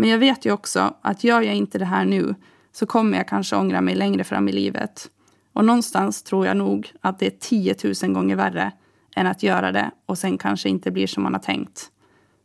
Men 0.00 0.08
jag 0.08 0.18
vet 0.18 0.44
ju 0.44 0.52
också 0.52 0.94
att 1.02 1.24
gör 1.24 1.40
jag 1.40 1.54
inte 1.54 1.78
det 1.78 1.84
här 1.84 2.04
nu 2.04 2.34
så 2.72 2.86
kommer 2.86 3.16
jag 3.16 3.28
kanske 3.28 3.56
ångra 3.56 3.80
mig 3.80 3.94
längre 3.94 4.24
fram 4.24 4.48
i 4.48 4.52
livet. 4.52 5.10
Och 5.52 5.64
någonstans 5.64 6.22
tror 6.22 6.46
jag 6.46 6.56
nog 6.56 6.92
att 7.00 7.18
det 7.18 7.26
är 7.26 7.36
10 7.40 7.74
000 8.02 8.12
gånger 8.12 8.36
värre 8.36 8.72
än 9.16 9.26
att 9.26 9.42
göra 9.42 9.72
det 9.72 9.90
och 10.06 10.18
sen 10.18 10.38
kanske 10.38 10.68
inte 10.68 10.90
blir 10.90 11.06
som 11.06 11.22
man 11.22 11.34
har 11.34 11.40
tänkt. 11.40 11.90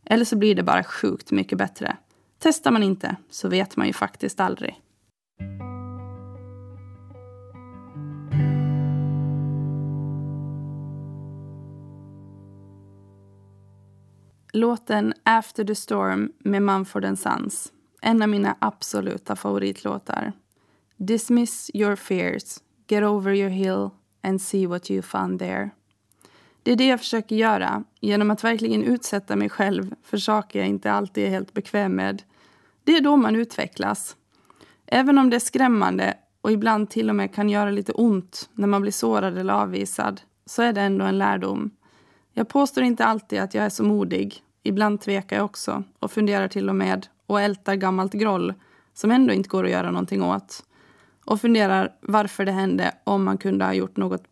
Eller 0.06 0.26
så 0.26 0.36
blir 0.38 0.56
det 0.56 0.64
bara 0.64 0.84
sjukt 0.84 1.32
mycket 1.32 1.58
bättre. 1.58 1.98
Testar 2.40 2.72
man 2.72 2.84
inte 2.84 3.16
så 3.30 3.50
vet 3.50 3.78
man 3.78 3.88
ju 3.88 3.94
faktiskt 3.94 4.40
aldrig. 4.40 4.76
Låten 14.56 15.14
After 15.24 15.64
the 15.64 15.76
Storm 15.76 16.32
med 16.40 16.62
Mumford 16.62 17.18
Sons. 17.18 17.72
En 18.02 18.22
av 18.22 18.30
mina 18.30 18.56
absoluta 18.60 19.36
favoritlåtar. 19.36 20.34
Dismiss 20.98 21.72
your 21.74 21.96
fears, 21.96 22.58
get 22.88 23.04
over 23.04 23.34
your 23.34 23.50
hill 23.50 23.90
and 24.24 24.42
see 24.42 24.68
what 24.68 24.92
you 24.92 25.02
found 25.02 25.40
there. 25.40 25.70
Det 26.64 26.72
är 26.72 26.76
det 26.76 26.88
jag 26.88 27.00
försöker 27.00 27.36
göra 27.36 27.84
genom 28.00 28.32
att 28.32 28.44
verkligen 28.44 28.84
utsätta 28.84 29.36
mig 29.36 29.50
själv 29.50 29.96
för 30.04 30.18
saker 30.18 30.60
jag 30.60 30.68
inte 30.68 30.92
alltid 30.92 31.26
är 31.26 31.30
helt 31.30 31.54
bekväm 31.54 31.96
med. 31.96 32.24
Det 32.84 32.98
är 32.98 33.02
då 33.02 33.18
man 33.18 33.36
utvecklas. 33.36 34.16
Även 34.86 35.18
om 35.18 35.30
det 35.30 35.36
är 35.36 35.40
skrämmande 35.40 36.18
och 36.42 36.52
ibland 36.52 36.90
till 36.90 37.10
och 37.10 37.16
med 37.16 37.34
kan 37.34 37.50
göra 37.50 37.72
lite 37.72 37.92
ont 37.92 38.50
när 38.54 38.68
man 38.68 38.82
blir 38.82 38.92
sårad 38.92 39.38
eller 39.38 39.54
avvisad 39.54 40.22
så 40.46 40.62
är 40.62 40.74
det 40.74 40.82
ändå 40.82 41.06
en 41.06 41.18
lärdom. 41.18 41.72
Jag 42.34 42.48
påstår 42.48 42.84
inte 42.84 43.06
alltid 43.06 43.40
att 43.40 43.54
jag 43.54 43.66
är 43.66 43.70
så 43.70 43.84
modig. 43.84 44.42
Ibland 44.68 45.02
tvekar 45.02 45.36
jag 45.36 45.46
också 45.46 45.84
och 46.00 46.12
funderar 46.12 46.48
till 46.48 46.70
och 46.70 46.76
med 46.76 47.08
och 47.26 47.42
ältar 47.42 47.76
gammalt 47.76 48.14
groll 48.14 48.54
som 48.94 49.12
ändå 49.12 49.34
inte 49.34 49.50
går 49.50 49.64
att 49.64 49.72
göra 49.72 49.92
någonting 49.92 50.24
åt. 50.24 50.64
Och 51.26 51.42
funderar 51.42 51.96
varför 52.02 52.46
det 52.46 52.52
hände 52.52 52.96
om 53.04 53.24
man 53.24 53.38
kunde 53.38 53.66
ha 53.66 53.74
gjort 53.74 53.98
något 53.98 54.24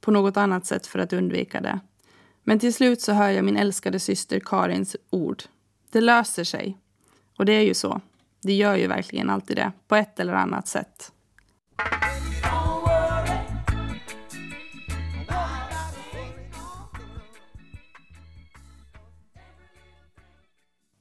på 0.00 0.10
något 0.10 0.36
annat 0.36 0.66
sätt 0.66 0.86
för 0.86 0.98
att 0.98 1.12
undvika 1.12 1.60
det. 1.60 1.80
Men 2.44 2.58
till 2.58 2.74
slut 2.74 3.00
så 3.00 3.12
hör 3.12 3.30
jag 3.30 3.44
min 3.44 3.56
älskade 3.56 4.00
syster 4.00 4.40
Karins 4.40 4.96
ord. 5.10 5.42
Det 5.90 6.00
löser 6.00 6.44
sig. 6.44 6.78
Och 7.36 7.44
det 7.44 7.52
är 7.52 7.62
ju 7.62 7.74
så. 7.74 8.00
Det 8.42 8.52
gör 8.52 8.76
ju 8.76 8.86
verkligen 8.86 9.30
alltid 9.30 9.56
det, 9.56 9.72
på 9.88 9.96
ett 9.96 10.20
eller 10.20 10.32
annat 10.32 10.68
sätt. 10.68 11.12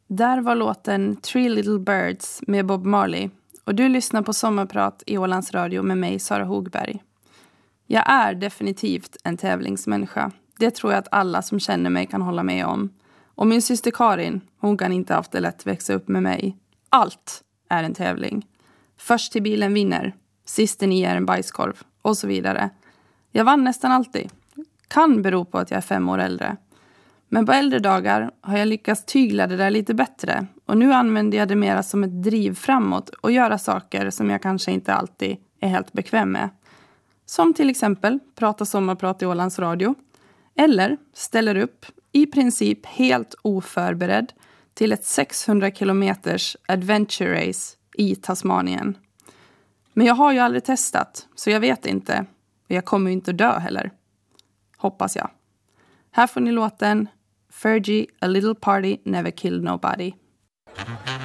Där 0.07 0.41
var 0.41 0.55
låten 0.55 1.15
Three 1.15 1.49
Little 1.49 1.79
Birds 1.79 2.41
med 2.47 2.65
Bob 2.65 2.85
Marley. 2.85 3.29
Och 3.63 3.75
du 3.75 3.89
lyssnar 3.89 4.21
på 4.21 4.33
Sommarprat 4.33 5.03
i 5.05 5.17
Ålands 5.17 5.53
Radio 5.53 5.83
med 5.83 5.97
mig, 5.97 6.19
Sara 6.19 6.43
Hogberg. 6.43 7.03
Jag 7.87 8.09
är 8.09 8.33
definitivt 8.33 9.17
en 9.23 9.37
tävlingsmänniska. 9.37 10.31
Det 10.57 10.71
tror 10.71 10.93
jag 10.93 10.99
att 10.99 11.07
alla 11.11 11.41
som 11.41 11.59
känner 11.59 11.89
mig 11.89 12.05
kan 12.05 12.21
hålla 12.21 12.43
med 12.43 12.65
om. 12.65 12.89
Och 13.35 13.47
min 13.47 13.61
syster 13.61 13.91
Karin, 13.91 14.41
hon 14.57 14.77
kan 14.77 14.91
inte 14.91 15.13
haft 15.13 15.31
det 15.31 15.39
lätt 15.39 15.67
växa 15.67 15.93
upp 15.93 16.07
med 16.07 16.23
mig. 16.23 16.57
Allt 16.89 17.43
är 17.69 17.83
en 17.83 17.93
tävling. 17.93 18.47
Först 18.97 19.31
till 19.31 19.43
bilen 19.43 19.73
vinner. 19.73 20.15
sist 20.45 20.79
till 20.79 20.89
ni 20.89 21.01
är 21.01 21.15
en 21.15 21.25
bajskorv. 21.25 21.83
Och 22.01 22.17
så 22.17 22.27
vidare. 22.27 22.69
Jag 23.31 23.45
vann 23.45 23.63
nästan 23.63 23.91
alltid. 23.91 24.31
Kan 24.87 25.21
bero 25.21 25.45
på 25.45 25.57
att 25.57 25.71
jag 25.71 25.77
är 25.77 25.81
fem 25.81 26.09
år 26.09 26.17
äldre. 26.17 26.57
Men 27.29 27.45
på 27.45 27.51
äldre 27.51 27.79
dagar 27.79 28.31
har 28.41 28.57
jag 28.57 28.67
lyckats 28.67 29.05
tygla 29.05 29.47
det 29.47 29.57
där 29.57 29.69
lite 29.69 29.93
bättre. 29.93 30.47
Och 30.65 30.77
nu 30.77 30.93
använder 30.93 31.37
jag 31.37 31.47
det 31.47 31.55
mera 31.55 31.83
som 31.83 32.03
ett 32.03 32.23
driv 32.23 32.55
framåt 32.55 33.09
och 33.09 33.31
göra 33.31 33.57
saker 33.57 34.09
som 34.09 34.29
jag 34.29 34.41
kanske 34.41 34.71
inte 34.71 34.93
alltid 34.93 35.37
är 35.59 35.67
helt 35.67 35.93
bekväm 35.93 36.31
med. 36.31 36.49
Som 37.25 37.53
till 37.53 37.69
exempel 37.69 38.19
prata 38.35 38.65
sommarprat 38.65 39.21
i 39.21 39.25
Ålands 39.25 39.59
Radio. 39.59 39.95
Eller 40.55 40.97
ställer 41.13 41.55
upp, 41.55 41.85
i 42.11 42.25
princip 42.25 42.85
helt 42.85 43.35
oförberedd, 43.41 44.33
till 44.73 44.91
ett 44.91 45.05
600 45.05 45.71
kilometers 45.71 46.57
adventure 46.67 47.47
race 47.47 47.77
i 47.93 48.15
Tasmanien. 48.15 48.97
Men 49.93 50.07
jag 50.07 50.15
har 50.15 50.31
ju 50.31 50.39
aldrig 50.39 50.63
testat, 50.63 51.27
så 51.35 51.49
jag 51.49 51.59
vet 51.59 51.85
inte. 51.85 52.25
Och 52.69 52.71
jag 52.75 52.85
kommer 52.85 53.09
ju 53.09 53.13
inte 53.13 53.33
dö 53.33 53.59
heller. 53.59 53.91
Hoppas 54.77 55.15
jag. 55.15 55.29
Här 56.11 56.27
får 56.27 56.41
ni 56.41 56.51
låten 56.51 57.07
Fergie, 57.57 58.05
A 58.21 58.27
Little 58.27 58.55
Party 58.55 58.97
Never 59.03 59.31
Killed 59.31 59.63
Nobody. 59.63 60.13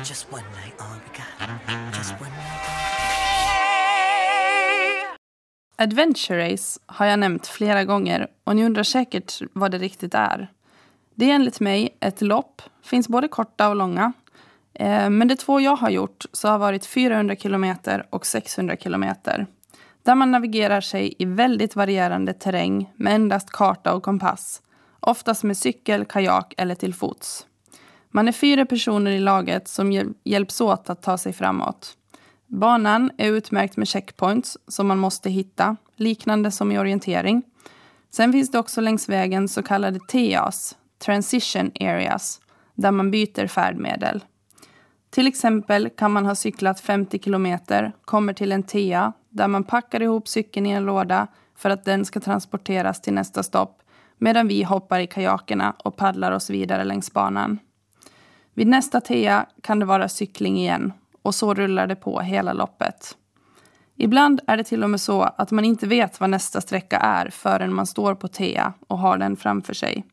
Just 0.05 0.33
one 0.33 0.43
night, 0.43 0.75
all 0.79 0.97
we 0.97 1.19
got. 1.19 1.97
Just 1.97 2.13
one 2.21 2.31
night. 2.31 2.63
Adventure 5.77 6.53
Race 6.53 6.81
har 6.87 7.07
jag 7.07 7.19
nämnt 7.19 7.47
flera 7.47 7.85
gånger 7.85 8.29
och 8.45 8.57
ni 8.57 8.65
undrar 8.65 8.83
säkert 8.83 9.43
vad 9.53 9.71
det 9.71 9.79
riktigt 9.79 10.15
är. 10.15 10.51
Det 11.15 11.31
är 11.31 11.35
enligt 11.35 11.61
mig 11.61 11.97
ett 12.01 12.23
lopp, 12.23 12.63
finns 12.83 13.09
både 13.09 13.29
korta 13.29 13.69
och 13.69 13.77
långa. 13.77 14.13
Eh, 14.75 15.11
men 15.11 15.29
de 15.29 15.37
två 15.37 15.61
jag 15.61 15.77
har 15.77 15.91
gjort 15.91 16.25
så 16.33 16.49
har 16.49 16.59
varit 16.59 16.87
400 16.87 17.37
kilometer 17.37 18.07
och 18.11 18.27
600 18.27 18.77
kilometer. 18.77 19.47
Där 20.03 20.15
man 20.15 20.31
navigerar 20.31 20.81
sig 20.81 21.15
i 21.19 21.25
väldigt 21.25 21.77
varierande 21.77 22.33
terräng 22.33 22.93
med 22.97 23.15
endast 23.15 23.51
karta 23.51 23.95
och 23.95 24.03
kompass. 24.03 24.63
Oftast 25.07 25.43
med 25.43 25.57
cykel, 25.57 26.05
kajak 26.05 26.55
eller 26.57 26.75
till 26.75 26.95
fots. 26.95 27.47
Man 28.11 28.29
är 28.29 28.33
fyra 28.33 28.67
personer 28.67 29.11
i 29.11 29.21
laget 29.21 29.69
som 29.69 30.15
hjälps 30.25 30.61
åt 30.61 30.91
att 30.91 31.03
ta 31.03 31.19
sig 31.19 31.33
framåt. 31.33 31.97
Banan 32.47 33.11
är 33.19 33.31
utmärkt 33.31 33.77
med 33.77 33.89
checkpoints 33.89 34.59
som 34.69 34.87
man 34.87 34.99
måste 34.99 35.31
hitta, 35.31 35.77
liknande 35.97 36.51
som 36.51 36.73
i 36.73 36.79
orientering. 36.79 37.43
Sen 38.11 38.33
finns 38.33 38.51
det 38.51 38.59
också 38.59 38.81
längs 38.81 39.09
vägen 39.09 39.49
så 39.49 39.63
kallade 39.63 39.99
TAs, 40.01 40.77
Transition 40.99 41.71
Areas, 41.81 42.41
där 42.75 42.91
man 42.91 43.11
byter 43.11 43.47
färdmedel. 43.47 44.25
Till 45.11 45.27
exempel 45.27 45.89
kan 45.89 46.13
man 46.13 46.27
ha 46.27 46.35
cyklat 46.35 46.81
50 46.81 47.19
kilometer, 47.19 47.93
kommer 48.05 48.33
till 48.33 48.53
en 48.53 48.63
TA 48.63 49.13
där 49.29 49.49
man 49.49 49.65
packar 49.65 50.03
ihop 50.03 50.29
cykeln 50.29 50.67
i 50.67 50.71
en 50.71 50.85
låda 50.85 51.27
för 51.57 51.71
att 51.71 51.85
den 51.85 52.05
ska 52.05 52.21
transporteras 52.21 53.01
till 53.01 53.15
nästa 53.15 53.43
stopp 53.43 53.82
medan 54.23 54.49
vi 54.49 54.63
hoppar 54.63 55.01
i 55.01 55.07
kajakerna 55.07 55.75
och 55.79 55.97
paddlar 55.97 56.33
oss 56.33 56.51
vidare 56.51 56.85
längs 56.85 57.13
banan. 57.13 57.59
Vid 58.55 58.67
nästa 58.67 59.01
TEA 59.01 59.47
kan 59.63 59.79
det 59.79 59.85
vara 59.87 60.09
cykling 60.09 60.59
igen 60.59 60.93
och 61.23 61.35
så 61.35 61.55
rullar 61.55 61.87
det 61.87 61.97
på 61.97 62.21
hela 62.21 62.53
loppet. 62.53 63.17
Ibland 63.97 64.41
är 64.47 64.57
det 64.57 64.65
till 64.65 64.85
och 64.85 64.91
med 64.91 65.01
så 65.01 65.23
att 65.23 65.51
man 65.51 65.65
inte 65.65 65.87
vet 65.87 66.21
vad 66.21 66.31
nästa 66.31 66.61
sträcka 66.61 66.97
är 66.97 67.31
förrän 67.31 67.75
man 67.75 67.87
står 67.87 68.15
på 68.15 68.29
TEA 68.29 68.73
och 68.89 68.99
har 68.99 69.19
den 69.19 69.37
framför 69.37 69.75
sig. 69.75 70.05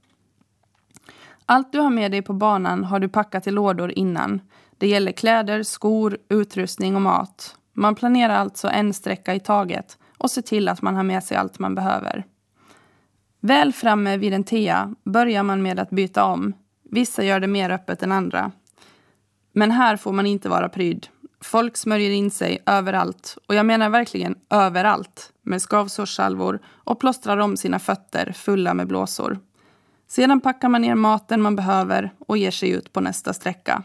Allt 1.46 1.72
du 1.72 1.80
har 1.80 1.90
med 1.90 2.12
dig 2.12 2.22
på 2.22 2.34
banan 2.34 2.84
har 2.84 3.00
du 3.00 3.10
packat 3.10 3.48
i 3.48 3.52
lådor 3.52 3.92
innan. 3.92 4.42
Det 4.78 4.88
gäller 4.88 5.12
kläder, 5.12 5.64
skor, 5.64 6.18
utrustning 6.30 6.96
och 6.96 7.02
mat. 7.02 7.56
Man 7.74 7.96
planerar 7.96 8.36
alltså 8.36 8.68
en 8.68 8.94
sträcka 8.94 9.36
i 9.36 9.40
taget 9.40 9.98
och 10.18 10.32
ser 10.32 10.42
till 10.42 10.68
att 10.68 10.82
man 10.82 10.96
har 10.96 11.04
med 11.04 11.24
sig 11.24 11.38
allt 11.38 11.60
man 11.60 11.76
behöver. 11.76 12.26
Väl 13.40 13.74
framme 13.74 14.18
vid 14.18 14.34
en 14.34 14.44
tea 14.44 14.96
börjar 15.04 15.44
man 15.44 15.62
med 15.62 15.80
att 15.80 15.90
byta 15.90 16.24
om. 16.24 16.54
Vissa 16.84 17.24
gör 17.24 17.40
det 17.40 17.48
mer 17.48 17.70
öppet 17.70 18.04
än 18.04 18.12
andra. 18.12 18.52
Men 19.54 19.72
här 19.72 19.98
får 19.98 20.14
man 20.14 20.26
inte 20.26 20.50
vara 20.50 20.70
pryd. 20.70 21.08
Folk 21.42 21.78
smörjer 21.78 22.12
in 22.12 22.32
sig 22.32 22.64
överallt, 22.66 23.38
och 23.48 23.56
jag 23.56 23.66
menar 23.66 23.90
verkligen 23.90 24.36
överallt, 24.50 25.34
med 25.42 25.62
skavsårssalvor 25.62 26.60
och 26.66 27.00
plåstrar 27.00 27.38
om 27.38 27.58
sina 27.58 27.80
fötter 27.80 28.32
fulla 28.32 28.74
med 28.74 28.88
blåsor. 28.88 29.40
Sedan 30.08 30.42
packar 30.42 30.70
man 30.70 30.82
ner 30.82 30.96
maten 30.96 31.42
man 31.42 31.56
behöver 31.56 32.14
och 32.20 32.38
ger 32.38 32.52
sig 32.52 32.70
ut 32.70 32.94
på 32.94 33.02
nästa 33.02 33.34
sträcka. 33.34 33.84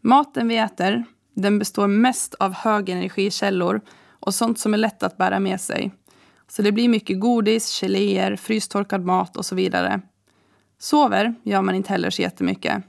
Maten 0.00 0.48
vi 0.48 0.56
äter 0.56 1.04
den 1.34 1.58
består 1.58 1.86
mest 1.86 2.34
av 2.34 2.52
högenergikällor 2.52 3.80
och 4.20 4.34
sånt 4.34 4.58
som 4.58 4.74
är 4.74 4.78
lätt 4.78 5.02
att 5.02 5.16
bära 5.16 5.40
med 5.40 5.60
sig. 5.60 5.92
Så 6.48 6.62
det 6.62 6.72
blir 6.72 6.88
mycket 6.88 7.20
godis, 7.20 7.80
geléer, 7.80 8.36
frystorkad 8.36 9.04
mat 9.04 9.36
och 9.36 9.46
så 9.46 9.54
vidare. 9.54 10.00
Sover 10.78 11.34
gör 11.42 11.62
man 11.62 11.74
inte 11.74 11.88
heller 11.88 12.10
så 12.10 12.22
jättemycket. 12.22 12.82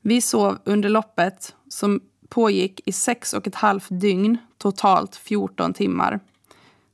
Vi 0.00 0.20
sov 0.20 0.58
under 0.64 0.88
loppet 0.88 1.54
som 1.68 2.00
pågick 2.28 2.80
i 2.84 2.92
sex 2.92 3.32
och 3.32 3.46
ett 3.46 3.54
halvt 3.54 3.88
dygn, 3.90 4.38
totalt 4.58 5.16
14 5.16 5.72
timmar. 5.72 6.20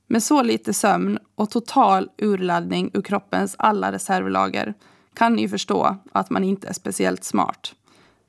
Med 0.07 0.23
så 0.23 0.43
lite 0.43 0.73
sömn 0.73 1.19
och 1.35 1.49
total 1.49 2.09
urladdning 2.17 2.91
ur 2.93 3.01
kroppens 3.01 3.55
alla 3.59 3.91
reservlager 3.91 4.73
kan 5.13 5.33
ni 5.33 5.49
förstå 5.49 5.97
att 6.11 6.29
man 6.29 6.43
inte 6.43 6.67
är 6.67 6.73
speciellt 6.73 7.23
smart. 7.23 7.73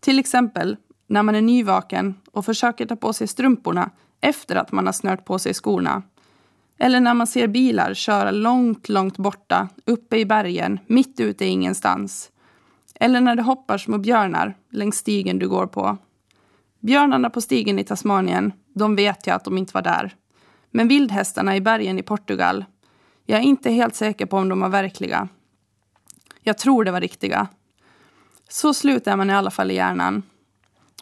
Till 0.01 0.19
exempel 0.19 0.77
när 1.07 1.23
man 1.23 1.35
är 1.35 1.41
nyvaken 1.41 2.15
och 2.31 2.45
försöker 2.45 2.87
ta 2.87 2.97
på 2.97 3.12
sig 3.12 3.27
strumporna 3.27 3.91
efter 4.21 4.57
att 4.57 4.73
man 4.73 4.87
har 4.87 4.93
snört 4.93 5.25
på 5.25 5.38
sig 5.38 5.55
skorna. 5.55 6.03
Eller 6.83 7.01
när 7.01 7.14
man 7.14 7.27
ser 7.27 7.47
bilar 7.47 7.95
köra 7.95 8.31
långt, 8.31 8.88
långt 8.88 9.16
borta, 9.16 9.68
uppe 9.87 10.16
i 10.16 10.25
bergen, 10.27 10.79
mitt 10.87 11.21
ute 11.21 11.45
i 11.45 11.49
ingenstans. 11.49 12.31
Eller 12.95 13.21
när 13.21 13.37
det 13.37 13.42
hoppar 13.42 13.79
små 13.79 13.99
björnar 13.99 14.57
längs 14.71 14.97
stigen 14.97 15.38
du 15.38 15.49
går 15.49 15.66
på. 15.66 15.99
Björnarna 16.81 17.31
på 17.31 17.40
stigen 17.40 17.79
i 17.79 17.85
Tasmanien, 17.85 18.53
de 18.75 18.97
vet 18.97 19.27
jag 19.27 19.37
att 19.37 19.45
de 19.45 19.59
inte 19.59 19.75
var 19.75 19.83
där. 19.83 20.14
Men 20.71 20.88
vildhästarna 20.88 21.57
i 21.57 21.61
bergen 21.61 21.99
i 21.99 22.03
Portugal, 22.03 22.64
jag 23.27 23.38
är 23.38 23.45
inte 23.45 23.71
helt 23.71 23.95
säker 23.95 24.27
på 24.27 24.37
om 24.37 24.49
de 24.49 24.61
var 24.61 24.68
verkliga. 24.68 25.29
Jag 26.40 26.59
tror 26.59 26.85
det 26.85 26.90
var 26.90 27.01
riktiga. 27.01 27.47
Så 28.49 28.75
slutar 28.75 29.16
man 29.16 29.31
i 29.31 29.35
alla 29.35 29.51
fall 29.51 29.71
i 29.71 29.75
hjärnan. 29.75 30.23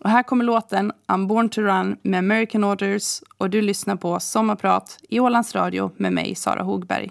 Och 0.01 0.11
här 0.11 0.23
kommer 0.23 0.45
låten 0.45 0.93
I'm 1.07 1.27
born 1.27 1.49
to 1.49 1.61
run 1.61 1.97
med 2.03 2.19
American 2.19 2.65
Orders 2.65 3.23
och 3.39 3.51
du 3.51 3.63
lyssnar 3.63 3.97
på 3.97 4.21
Sommarprat 4.21 4.99
i 5.09 5.21
Ålands 5.21 5.55
Radio 5.55 5.91
med 5.97 6.13
mig, 6.13 6.35
Sara 6.35 6.63
Hogberg. 6.63 7.11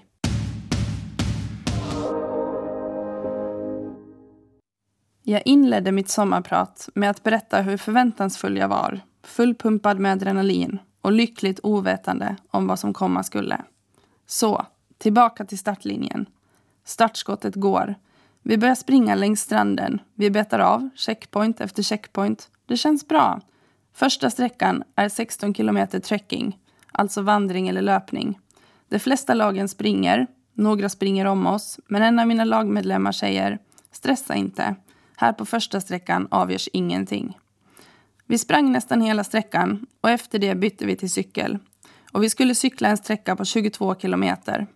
Jag 5.24 5.42
inledde 5.46 5.92
mitt 5.92 6.10
sommarprat 6.10 6.90
med 6.94 7.10
att 7.10 7.24
berätta 7.24 7.62
hur 7.62 7.78
förväntansfull 7.78 8.58
jag 8.58 8.68
var, 8.68 9.00
fullpumpad 9.24 10.00
med 10.00 10.12
adrenalin 10.12 10.80
och 11.02 11.12
lyckligt 11.12 11.60
ovetande 11.64 12.36
om 12.52 12.68
vad 12.68 12.80
som 12.80 12.94
komma 12.94 13.24
skulle. 13.24 13.62
Så, 14.26 14.66
tillbaka 14.98 15.46
till 15.46 15.60
startlinjen. 15.60 16.26
Startskottet 16.84 17.56
går. 17.56 17.96
Vi 18.44 18.58
börjar 18.58 18.76
springa 18.76 19.16
längs 19.16 19.42
stranden. 19.42 20.02
Vi 20.16 20.30
betar 20.32 20.60
av, 20.60 20.90
checkpoint 20.96 21.62
efter 21.62 21.84
checkpoint. 21.84 22.50
Det 22.70 22.78
känns 22.78 23.08
bra. 23.08 23.42
Första 23.94 24.30
sträckan 24.30 24.84
är 24.96 25.10
16 25.10 25.54
kilometer 25.54 26.00
trekking, 26.00 26.60
alltså 26.92 27.22
vandring 27.22 27.68
eller 27.68 27.82
löpning. 27.82 28.40
De 28.90 29.00
flesta 29.00 29.34
lagen 29.34 29.70
springer, 29.70 30.28
några 30.54 30.90
springer 30.90 31.26
om 31.26 31.48
oss, 31.48 31.80
men 31.88 32.02
en 32.02 32.20
av 32.20 32.28
mina 32.28 32.44
lagmedlemmar 32.44 33.12
säger 33.12 33.60
stressa 33.92 34.36
inte. 34.36 34.76
Här 35.18 35.34
på 35.34 35.46
första 35.46 35.82
sträckan 35.82 36.28
avgörs 36.32 36.70
ingenting. 36.74 37.38
Vi 38.26 38.38
sprang 38.38 38.72
nästan 38.72 39.02
hela 39.02 39.24
sträckan 39.24 39.86
och 40.02 40.10
efter 40.10 40.40
det 40.40 40.56
bytte 40.56 40.86
vi 40.86 40.96
till 40.96 41.12
cykel. 41.12 41.58
Och 42.12 42.24
vi 42.24 42.30
skulle 42.30 42.56
cykla 42.56 42.90
en 42.90 42.98
sträcka 42.98 43.36
på 43.36 43.46
22 43.46 43.96
kilometer. 43.96 44.68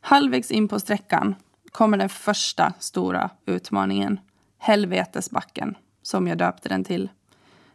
Halvvägs 0.00 0.50
in 0.50 0.68
på 0.68 0.80
sträckan 0.80 1.34
kommer 1.72 1.98
den 1.98 2.08
första 2.08 2.72
stora 2.78 3.30
utmaningen. 3.46 4.20
Helvetesbacken, 4.58 5.74
som 6.02 6.28
jag 6.28 6.38
döpte 6.38 6.68
den 6.68 6.84
till. 6.84 7.08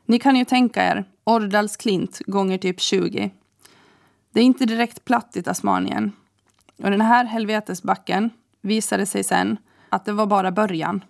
Ni 0.06 0.20
kan 0.20 0.36
ju 0.36 0.46
tänka 0.46 0.84
er 0.84 1.06
Ordalsklint 1.24 2.20
gånger 2.26 2.58
typ 2.58 2.80
20. 2.80 3.32
Det 4.32 4.40
är 4.40 4.44
inte 4.44 4.66
direkt 4.66 5.06
platt 5.06 5.36
i 5.36 5.44
Tasmanien. 5.44 6.12
Och 6.84 6.92
den 6.92 7.02
här 7.02 7.26
helvetesbacken 7.26 8.30
visade 8.62 9.06
sig 9.06 9.24
sen 9.24 9.58
att 9.90 10.06
det 10.06 10.14
var 10.14 10.26
bara 10.26 10.52
början. 10.52 11.04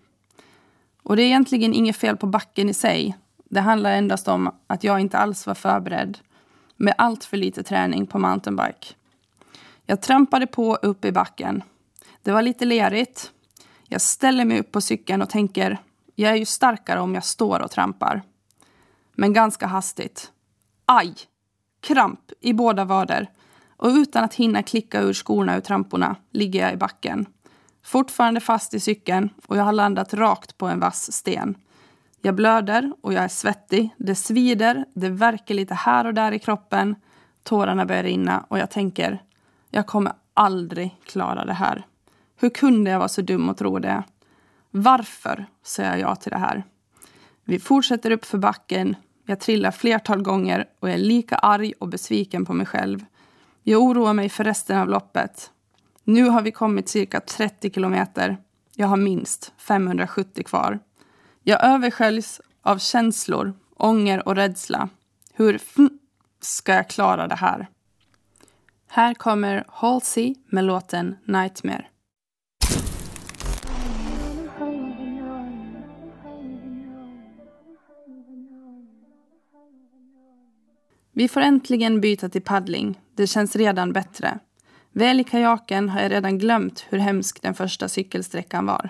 Och 1.04 1.16
det 1.16 1.22
är 1.22 1.26
egentligen 1.26 1.74
inget 1.74 1.96
fel 1.96 2.18
på 2.18 2.28
backen 2.28 2.70
i 2.70 2.74
sig. 2.74 3.18
Det 3.50 3.60
handlar 3.60 3.92
endast 3.92 4.28
om 4.28 4.52
att 4.68 4.84
jag 4.84 5.00
inte 5.00 5.18
alls 5.18 5.48
var 5.48 5.56
förberedd 5.56 6.18
med 6.76 6.94
allt 6.98 7.24
för 7.24 7.38
lite 7.38 7.64
träning 7.64 8.08
på 8.08 8.20
mountainbike. 8.20 8.88
Jag 9.86 10.02
trampade 10.02 10.48
på 10.48 10.76
upp 10.76 11.06
i 11.06 11.12
backen. 11.12 11.64
Det 12.24 12.32
var 12.32 12.42
lite 12.42 12.66
lerigt. 12.66 13.32
Jag 13.88 14.02
ställer 14.02 14.46
mig 14.46 14.60
upp 14.60 14.72
på 14.72 14.82
cykeln 14.82 15.22
och 15.22 15.30
tänker, 15.30 15.78
jag 16.20 16.32
är 16.32 16.36
ju 16.36 16.46
starkare 16.46 17.00
om 17.00 17.16
jag 17.16 17.24
står 17.24 17.60
och 17.60 17.72
trampar. 17.72 18.22
Men 19.16 19.34
ganska 19.34 19.68
hastigt. 19.68 20.32
Aj! 20.86 21.16
Kramp 21.82 22.32
i 22.40 22.54
båda 22.54 22.86
vader. 22.86 23.30
Och 23.78 23.88
utan 23.88 24.24
att 24.24 24.34
hinna 24.34 24.64
klicka 24.64 25.02
ur 25.02 25.14
skorna 25.14 25.58
ur 25.58 25.62
tramporna 25.62 26.16
ligger 26.32 26.62
jag 26.62 26.74
i 26.74 26.78
backen. 26.78 27.26
Fortfarande 27.84 28.40
fast 28.40 28.74
i 28.74 28.80
cykeln 28.80 29.30
och 29.48 29.58
jag 29.58 29.64
har 29.64 29.72
landat 29.72 30.14
rakt 30.14 30.58
på 30.58 30.68
en 30.68 30.80
vass 30.80 31.14
sten. 31.14 31.58
Jag 32.22 32.36
blöder 32.36 32.94
och 33.02 33.14
jag 33.14 33.24
är 33.24 33.28
svettig. 33.28 33.90
Det 33.98 34.16
svider, 34.16 34.86
det 34.94 35.10
verkar 35.10 35.56
lite 35.56 35.74
här 35.74 36.06
och 36.06 36.14
där 36.14 36.32
i 36.32 36.40
kroppen. 36.40 36.96
Tårarna 37.44 37.86
börjar 37.86 38.04
rinna 38.04 38.46
och 38.48 38.60
jag 38.60 38.72
tänker, 38.72 39.24
jag 39.70 39.88
kommer 39.88 40.14
aldrig 40.34 40.96
klara 41.06 41.46
det 41.46 41.54
här. 41.54 41.86
Hur 42.36 42.50
kunde 42.50 42.92
jag 42.92 43.00
vara 43.00 43.10
så 43.10 43.22
dum 43.22 43.50
och 43.50 43.58
tro 43.58 43.80
det? 43.80 44.04
Varför 44.72 45.46
säger 45.64 45.90
jag 45.90 46.00
ja 46.00 46.16
till 46.16 46.32
det 46.32 46.38
här? 46.38 46.64
Vi 47.44 47.60
fortsätter 47.60 48.12
upp 48.12 48.26
för 48.26 48.38
backen. 48.38 48.96
Jag 49.26 49.40
trillar 49.40 49.72
flertal 49.72 50.22
gånger 50.22 50.66
och 50.80 50.90
är 50.90 50.98
lika 50.98 51.36
arg 51.36 51.74
och 51.80 51.88
besviken 51.88 52.46
på 52.46 52.54
mig 52.54 52.66
själv. 52.66 53.06
Jag 53.64 53.82
oroar 53.82 54.14
mig 54.14 54.30
för 54.30 54.44
resten 54.44 54.78
av 54.78 54.90
loppet. 54.90 55.52
Nu 56.04 56.30
har 56.30 56.42
vi 56.42 56.52
kommit 56.52 56.90
cirka 56.90 57.20
30 57.20 57.72
kilometer. 57.72 58.38
Jag 58.76 58.88
har 58.88 58.98
minst 58.98 59.54
570 59.58 60.44
kvar. 60.44 60.80
Jag 61.44 61.64
översköljs 61.66 62.42
av 62.62 62.78
känslor, 62.78 63.54
ånger 63.76 64.28
och 64.28 64.36
rädsla. 64.36 64.90
Hur 65.34 65.60
ska 66.42 66.74
jag 66.74 66.90
klara 66.90 67.28
det 67.28 67.36
här? 67.36 67.68
Här 68.88 69.14
kommer 69.14 69.64
Halsey 69.68 70.36
med 70.46 70.64
låten 70.64 71.16
Nightmare. 71.26 71.86
Vi 81.18 81.28
får 81.28 81.42
äntligen 81.42 82.02
byta 82.02 82.30
till 82.30 82.42
paddling. 82.42 83.00
Det 83.16 83.28
känns 83.28 83.56
redan 83.56 83.94
bättre. 83.94 84.40
Väl 84.92 85.20
i 85.20 85.24
kajaken 85.24 85.90
har 85.90 86.02
jag 86.02 86.12
redan 86.12 86.38
glömt 86.38 86.86
hur 86.90 86.98
hemsk 86.98 87.42
den 87.42 87.54
första 87.54 87.88
cykelsträckan 87.88 88.66
var. 88.66 88.90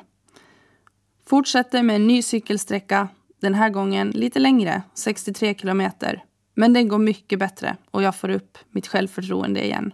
Fortsätter 1.26 1.84
med 1.84 1.96
en 1.96 2.08
ny 2.08 2.22
cykelsträcka, 2.22 3.08
den 3.40 3.54
här 3.54 3.70
gången 3.70 4.10
lite 4.10 4.40
längre, 4.40 4.82
63 4.94 5.56
kilometer. 5.56 6.24
Men 6.54 6.74
den 6.74 6.88
går 6.88 6.98
mycket 6.98 7.40
bättre 7.40 7.78
och 7.92 8.04
jag 8.04 8.16
får 8.16 8.30
upp 8.30 8.58
mitt 8.72 8.88
självförtroende 8.88 9.66
igen. 9.66 9.92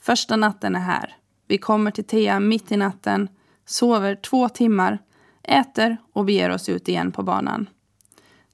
Första 0.00 0.36
natten 0.36 0.74
är 0.74 0.80
här. 0.80 1.16
Vi 1.46 1.58
kommer 1.58 1.90
till 1.90 2.04
Thea 2.04 2.40
mitt 2.40 2.72
i 2.72 2.76
natten, 2.76 3.28
sover 3.66 4.14
två 4.14 4.48
timmar, 4.48 4.98
äter 5.42 5.96
och 6.12 6.24
beger 6.24 6.50
oss 6.50 6.68
ut 6.68 6.88
igen 6.88 7.12
på 7.12 7.22
banan. 7.22 7.68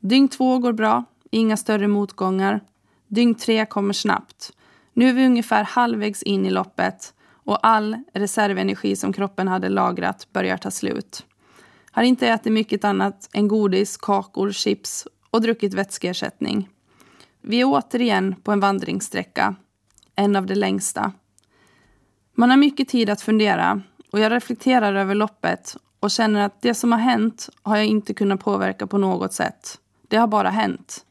Dygn 0.00 0.28
två 0.28 0.58
går 0.58 0.72
bra, 0.72 1.04
inga 1.30 1.56
större 1.56 1.88
motgångar. 1.88 2.60
Dygn 3.08 3.34
tre 3.34 3.66
kommer 3.66 3.92
snabbt. 3.92 4.52
Nu 4.92 5.08
är 5.08 5.12
vi 5.12 5.26
ungefär 5.26 5.64
halvvägs 5.64 6.22
in 6.22 6.46
i 6.46 6.50
loppet 6.50 7.14
och 7.28 7.66
all 7.66 8.02
reservenergi 8.14 8.96
som 8.96 9.12
kroppen 9.12 9.48
hade 9.48 9.68
lagrat 9.68 10.32
börjar 10.32 10.56
ta 10.56 10.70
slut. 10.70 11.26
Har 11.90 12.02
inte 12.02 12.28
ätit 12.28 12.52
mycket 12.52 12.84
annat 12.84 13.28
än 13.32 13.48
godis, 13.48 13.96
kakor, 13.96 14.52
chips 14.52 15.06
och 15.30 15.40
druckit 15.40 15.74
vätskeersättning. 15.74 16.68
Vi 17.42 17.60
är 17.60 17.64
återigen 17.64 18.34
på 18.42 18.52
en 18.52 18.60
vandringssträcka, 18.60 19.54
en 20.14 20.36
av 20.36 20.46
de 20.46 20.54
längsta. 20.54 21.12
Man 22.34 22.50
har 22.50 22.56
mycket 22.56 22.88
tid 22.88 23.10
att 23.10 23.20
fundera 23.20 23.82
och 24.12 24.20
jag 24.20 24.32
reflekterar 24.32 24.94
över 24.94 25.14
loppet 25.14 25.76
och 26.00 26.10
känner 26.10 26.40
att 26.40 26.62
det 26.62 26.74
som 26.74 26.92
har 26.92 26.98
hänt 26.98 27.48
har 27.62 27.76
jag 27.76 27.86
inte 27.86 28.14
kunnat 28.14 28.40
påverka 28.40 28.86
på 28.86 28.98
något 28.98 29.32
sätt. 29.32 29.78
Det 30.08 30.16
har 30.16 30.26
bara 30.26 30.50
hänt. 30.50 31.05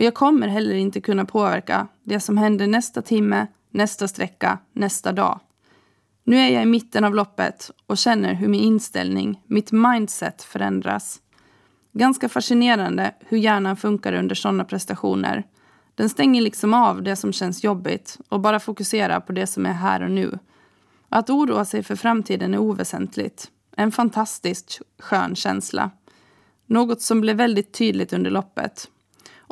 Och 0.00 0.04
jag 0.04 0.14
kommer 0.14 0.48
heller 0.48 0.74
inte 0.74 1.00
kunna 1.00 1.24
påverka 1.24 1.88
det 2.04 2.20
som 2.20 2.38
händer 2.38 2.66
nästa 2.66 3.02
timme, 3.02 3.46
nästa 3.70 4.08
sträcka, 4.08 4.58
nästa 4.72 5.12
dag. 5.12 5.40
Nu 6.24 6.36
är 6.36 6.48
jag 6.48 6.62
i 6.62 6.66
mitten 6.66 7.04
av 7.04 7.14
loppet 7.14 7.70
och 7.86 7.98
känner 7.98 8.34
hur 8.34 8.48
min 8.48 8.60
inställning, 8.60 9.42
mitt 9.46 9.72
mindset 9.72 10.42
förändras. 10.42 11.20
Ganska 11.92 12.28
fascinerande 12.28 13.14
hur 13.20 13.38
hjärnan 13.38 13.76
funkar 13.76 14.12
under 14.12 14.34
sådana 14.34 14.64
prestationer. 14.64 15.46
Den 15.94 16.08
stänger 16.08 16.42
liksom 16.42 16.74
av 16.74 17.02
det 17.02 17.16
som 17.16 17.32
känns 17.32 17.64
jobbigt 17.64 18.18
och 18.28 18.40
bara 18.40 18.60
fokuserar 18.60 19.20
på 19.20 19.32
det 19.32 19.46
som 19.46 19.66
är 19.66 19.72
här 19.72 20.02
och 20.02 20.10
nu. 20.10 20.38
Att 21.08 21.30
oroa 21.30 21.64
sig 21.64 21.82
för 21.82 21.96
framtiden 21.96 22.54
är 22.54 22.58
oväsentligt. 22.58 23.50
En 23.76 23.92
fantastiskt 23.92 24.80
skön 24.98 25.36
känsla. 25.36 25.90
Något 26.66 27.02
som 27.02 27.20
blev 27.20 27.36
väldigt 27.36 27.72
tydligt 27.72 28.12
under 28.12 28.30
loppet. 28.30 28.88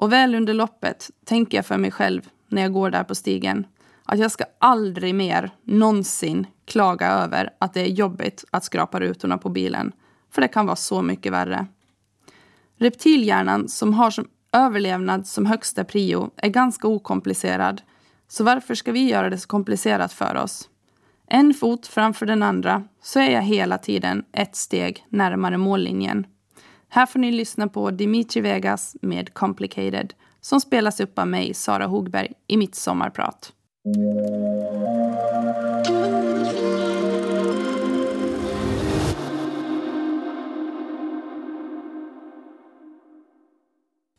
Och 0.00 0.12
väl 0.12 0.34
under 0.34 0.54
loppet 0.54 1.11
tänker 1.24 1.58
jag 1.58 1.66
för 1.66 1.76
mig 1.76 1.90
själv 1.90 2.28
när 2.48 2.62
jag 2.62 2.72
går 2.72 2.90
där 2.90 3.04
på 3.04 3.14
stigen 3.14 3.66
att 4.04 4.18
jag 4.18 4.30
ska 4.30 4.44
aldrig 4.58 5.14
mer 5.14 5.50
någonsin 5.64 6.46
klaga 6.64 7.06
över 7.06 7.50
att 7.58 7.74
det 7.74 7.80
är 7.80 7.87
jobbigt 7.87 8.44
att 8.50 8.64
skrapa 8.64 9.00
rutorna 9.00 9.38
på 9.38 9.48
bilen. 9.48 9.92
För 10.30 10.42
det 10.42 10.48
kan 10.48 10.66
vara 10.66 10.76
så 10.76 11.02
mycket 11.02 11.32
värre. 11.32 11.66
Reptilhjärnan 12.76 13.68
som 13.68 13.94
har 13.94 14.11
som 14.11 14.28
överlevnad 14.52 15.26
som 15.26 15.46
högsta 15.46 15.84
prio 15.84 16.30
är 16.37 16.48
ganska 16.48 16.88
okomplicerad. 16.88 17.82
Så 18.28 18.44
varför 18.44 18.74
ska 18.74 18.92
vi 18.92 19.08
göra 19.08 19.30
det 19.30 19.38
så 19.38 19.48
komplicerat 19.48 20.12
för 20.12 20.37
oss? 20.37 20.68
En 21.26 21.54
fot 21.54 21.87
framför 21.87 22.26
den 22.26 22.42
andra 22.42 22.84
så 23.02 23.20
är 23.20 23.30
jag 23.30 23.42
hela 23.42 23.78
tiden 23.78 24.24
ett 24.32 24.56
steg 24.56 25.06
närmare 25.08 25.58
mållinjen. 25.58 26.26
Här 26.90 27.07
får 27.07 27.18
ni 27.18 27.33
lyssna 27.33 27.68
på 27.68 27.90
Dimitri 27.90 28.40
Vegas 28.40 28.96
med 29.03 29.35
Complicated 29.35 30.14
som 30.40 30.61
spelas 30.61 31.01
upp 31.01 31.18
av 31.18 31.29
mig, 31.29 31.55
Sara 31.55 31.87
Hogberg, 31.87 32.33
i 32.46 32.57
mitt 32.57 32.74
sommarprat. 32.74 33.53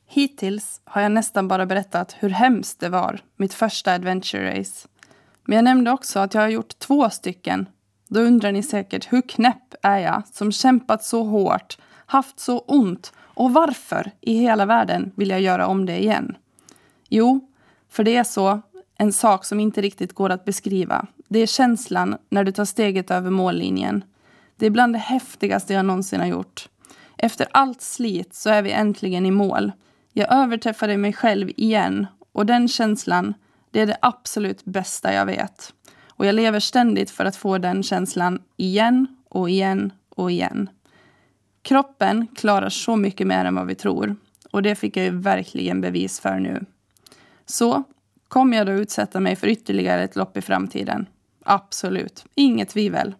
Hittills 0.07 0.81
har 0.85 1.01
jag 1.01 1.11
nästan 1.11 1.47
bara 1.47 1.65
berättat 1.65 2.15
hur 2.19 2.29
hemskt 2.29 2.79
det 2.79 2.89
var, 2.89 3.19
mitt 3.37 3.53
första 3.53 3.93
adventure 3.93 4.59
race. 4.59 4.87
Men 5.45 5.55
jag 5.55 5.63
nämnde 5.63 5.91
också 5.91 6.19
att 6.19 6.33
jag 6.33 6.41
har 6.41 6.49
gjort 6.49 6.79
två 6.79 7.09
stycken. 7.09 7.69
Då 8.07 8.19
undrar 8.19 8.51
ni 8.51 8.63
säkert, 8.63 9.13
hur 9.13 9.21
knäpp 9.21 9.75
är 9.81 9.97
jag 9.97 10.23
som 10.27 10.51
kämpat 10.51 11.03
så 11.03 11.23
hårt, 11.23 11.77
haft 12.09 12.39
så 12.39 12.59
ont 12.59 13.13
och 13.17 13.53
varför 13.53 14.11
i 14.21 14.33
hela 14.33 14.65
världen 14.65 15.11
vill 15.15 15.29
jag 15.29 15.41
göra 15.41 15.67
om 15.67 15.85
det 15.85 15.99
igen? 15.99 16.37
Jo, 17.09 17.47
för 17.89 18.03
det 18.03 18.15
är 18.15 18.23
så, 18.23 18.61
en 18.97 19.13
sak 19.13 19.45
som 19.45 19.59
inte 19.59 19.81
riktigt 19.81 20.13
går 20.13 20.29
att 20.29 20.45
beskriva. 20.45 21.05
Det 21.27 21.39
är 21.39 21.45
känslan 21.45 22.17
när 22.29 22.43
du 22.43 22.51
tar 22.51 22.65
steget 22.65 23.11
över 23.11 23.29
mållinjen. 23.29 24.03
Det 24.55 24.65
är 24.65 24.69
bland 24.69 24.93
det 24.93 24.99
häftigaste 24.99 25.73
jag 25.73 25.85
någonsin 25.85 26.19
har 26.19 26.27
gjort. 26.27 26.69
Efter 27.17 27.47
allt 27.51 27.81
slit 27.81 28.33
så 28.33 28.49
är 28.49 28.61
vi 28.61 28.71
äntligen 28.71 29.25
i 29.25 29.31
mål. 29.31 29.71
Jag 30.13 30.33
överträffade 30.33 30.97
mig 30.97 31.13
själv 31.13 31.49
igen 31.55 32.07
och 32.31 32.45
den 32.45 32.67
känslan, 32.67 33.33
det 33.71 33.81
är 33.81 33.87
det 33.87 33.97
absolut 34.01 34.65
bästa 34.65 35.13
jag 35.13 35.25
vet. 35.25 35.73
Och 36.07 36.25
jag 36.25 36.35
lever 36.35 36.59
ständigt 36.59 37.11
för 37.11 37.25
att 37.25 37.35
få 37.35 37.57
den 37.57 37.83
känslan 37.83 38.41
igen 38.57 39.07
och 39.29 39.49
igen 39.49 39.91
och 40.09 40.31
igen. 40.31 40.69
Kroppen 41.61 42.27
klarar 42.35 42.69
så 42.69 42.95
mycket 42.95 43.27
mer 43.27 43.45
än 43.45 43.55
vad 43.55 43.67
vi 43.67 43.75
tror. 43.75 44.15
Och 44.51 44.63
det 44.63 44.75
fick 44.75 44.97
jag 44.97 45.05
ju 45.05 45.17
verkligen 45.17 45.81
bevis 45.81 46.19
för 46.19 46.39
nu. 46.39 46.65
Så, 47.45 47.83
kommer 48.27 48.57
jag 48.57 48.67
då 48.67 48.71
utsätta 48.73 49.19
mig 49.19 49.35
för 49.35 49.47
ytterligare 49.47 50.03
ett 50.03 50.15
lopp 50.15 50.37
i 50.37 50.41
framtiden? 50.41 51.05
Absolut, 51.43 52.25
inget 52.35 52.69
tvivel. 52.69 53.15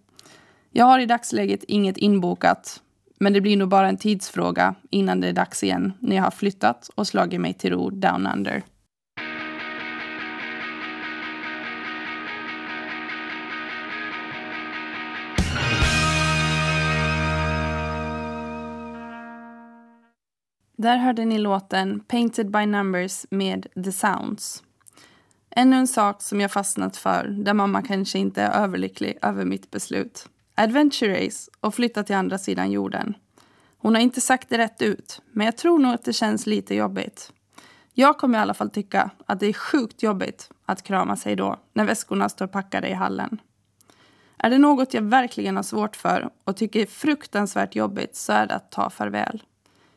Jag 0.71 0.85
har 0.85 0.99
i 0.99 1.05
dagsläget 1.05 1.63
inget 1.63 1.97
inbokat, 1.97 2.81
men 3.19 3.33
det 3.33 3.41
blir 3.41 3.57
nog 3.57 3.69
bara 3.69 3.89
en 3.89 3.97
tidsfråga 3.97 4.75
innan 4.89 5.21
det 5.21 5.27
är 5.27 5.33
dags 5.33 5.63
igen 5.63 5.93
när 5.99 6.15
jag 6.15 6.23
har 6.23 6.31
flyttat 6.31 6.89
och 6.95 7.07
slagit 7.07 7.41
mig 7.41 7.53
till 7.53 7.71
ro 7.71 7.89
down 7.89 8.27
under. 8.27 8.63
Där 20.81 20.97
hörde 20.97 21.25
ni 21.25 21.37
låten 21.37 21.99
Painted 21.99 22.51
by 22.51 22.65
Numbers 22.65 23.25
med 23.29 23.67
The 23.83 23.91
Sounds. 23.91 24.63
Ännu 25.49 25.75
en 25.75 25.87
sak 25.87 26.21
som 26.21 26.41
jag 26.41 26.51
fastnat 26.51 26.97
för, 26.97 27.27
där 27.27 27.53
mamma 27.53 27.81
kanske 27.81 28.19
inte 28.19 28.41
är 28.41 28.63
överlycklig 28.63 29.17
över 29.21 29.45
mitt 29.45 29.71
beslut. 29.71 30.29
Adventure 30.55 31.25
Race 31.25 31.51
och 31.59 31.75
flytta 31.75 32.03
till 32.03 32.15
andra 32.15 32.37
sidan 32.37 32.71
jorden. 32.71 33.13
Hon 33.77 33.95
har 33.95 34.01
inte 34.01 34.21
sagt 34.21 34.49
det 34.49 34.57
rätt 34.57 34.81
ut, 34.81 35.21
men 35.31 35.45
jag 35.45 35.57
tror 35.57 35.79
nog 35.79 35.93
att 35.93 36.05
det 36.05 36.13
känns 36.13 36.45
lite 36.45 36.75
jobbigt. 36.75 37.31
Jag 37.93 38.17
kommer 38.17 38.37
i 38.37 38.41
alla 38.41 38.53
fall 38.53 38.69
tycka 38.69 39.11
att 39.25 39.39
det 39.39 39.47
är 39.47 39.53
sjukt 39.53 40.03
jobbigt 40.03 40.51
att 40.65 40.83
krama 40.83 41.15
sig 41.15 41.35
då, 41.35 41.59
när 41.73 41.85
väskorna 41.85 42.29
står 42.29 42.47
packade 42.47 42.87
i 42.87 42.93
hallen. 42.93 43.41
Är 44.37 44.49
det 44.49 44.57
något 44.57 44.93
jag 44.93 45.01
verkligen 45.01 45.55
har 45.55 45.63
svårt 45.63 45.95
för 45.95 46.29
och 46.43 46.57
tycker 46.57 46.81
är 46.81 46.85
fruktansvärt 46.85 47.75
jobbigt 47.75 48.15
så 48.15 48.33
är 48.33 48.47
det 48.47 48.55
att 48.55 48.71
ta 48.71 48.89
farväl. 48.89 49.43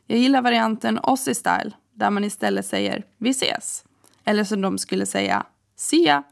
Jag 0.07 0.19
gillar 0.19 0.43
varianten 0.43 0.99
Aussie 1.03 1.35
Style, 1.35 1.73
där 1.95 2.11
man 2.11 2.25
istället 2.25 2.67
säger 2.67 3.05
vi 3.19 3.31
ses. 3.31 3.85
Eller 4.25 4.45
som 4.45 4.61
de 4.61 4.79
skulle 4.79 5.07
säga, 5.07 5.47
see 5.77 6.05
ya. 6.07 6.23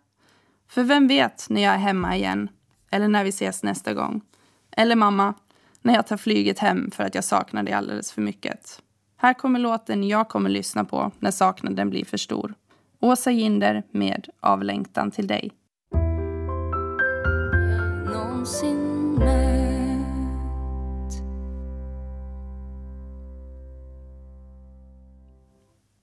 För 0.69 0.83
vem 0.83 1.09
vet 1.09 1.47
när 1.51 1.63
jag 1.63 1.75
är 1.75 1.79
hemma 1.79 2.17
igen? 2.17 2.49
Eller 2.91 3.09
när 3.09 3.25
vi 3.25 3.31
ses 3.31 3.63
nästa 3.63 3.95
gång? 3.95 4.21
Eller 4.71 4.97
mamma, 4.97 5.35
när 5.83 5.95
jag 5.95 6.07
tar 6.07 6.17
flyget 6.17 6.59
hem 6.59 6.91
för 6.91 7.05
att 7.05 7.15
jag 7.15 7.25
saknar 7.25 7.63
dig 7.63 7.75
alldeles 7.75 8.13
för 8.13 8.23
mycket. 8.23 8.83
Här 9.17 9.35
kommer 9.35 9.59
låten 9.59 10.09
jag 10.09 10.29
kommer 10.29 10.51
lyssna 10.51 10.85
på 10.85 11.13
när 11.19 11.31
saknaden 11.31 11.91
blir 11.91 12.05
för 12.05 12.17
stor. 12.17 12.55
Åsa 13.01 13.31
Ginder 13.31 13.83
med 13.91 14.29
Avlängtan 14.41 15.11
till 15.11 15.27
dig. 15.27 15.51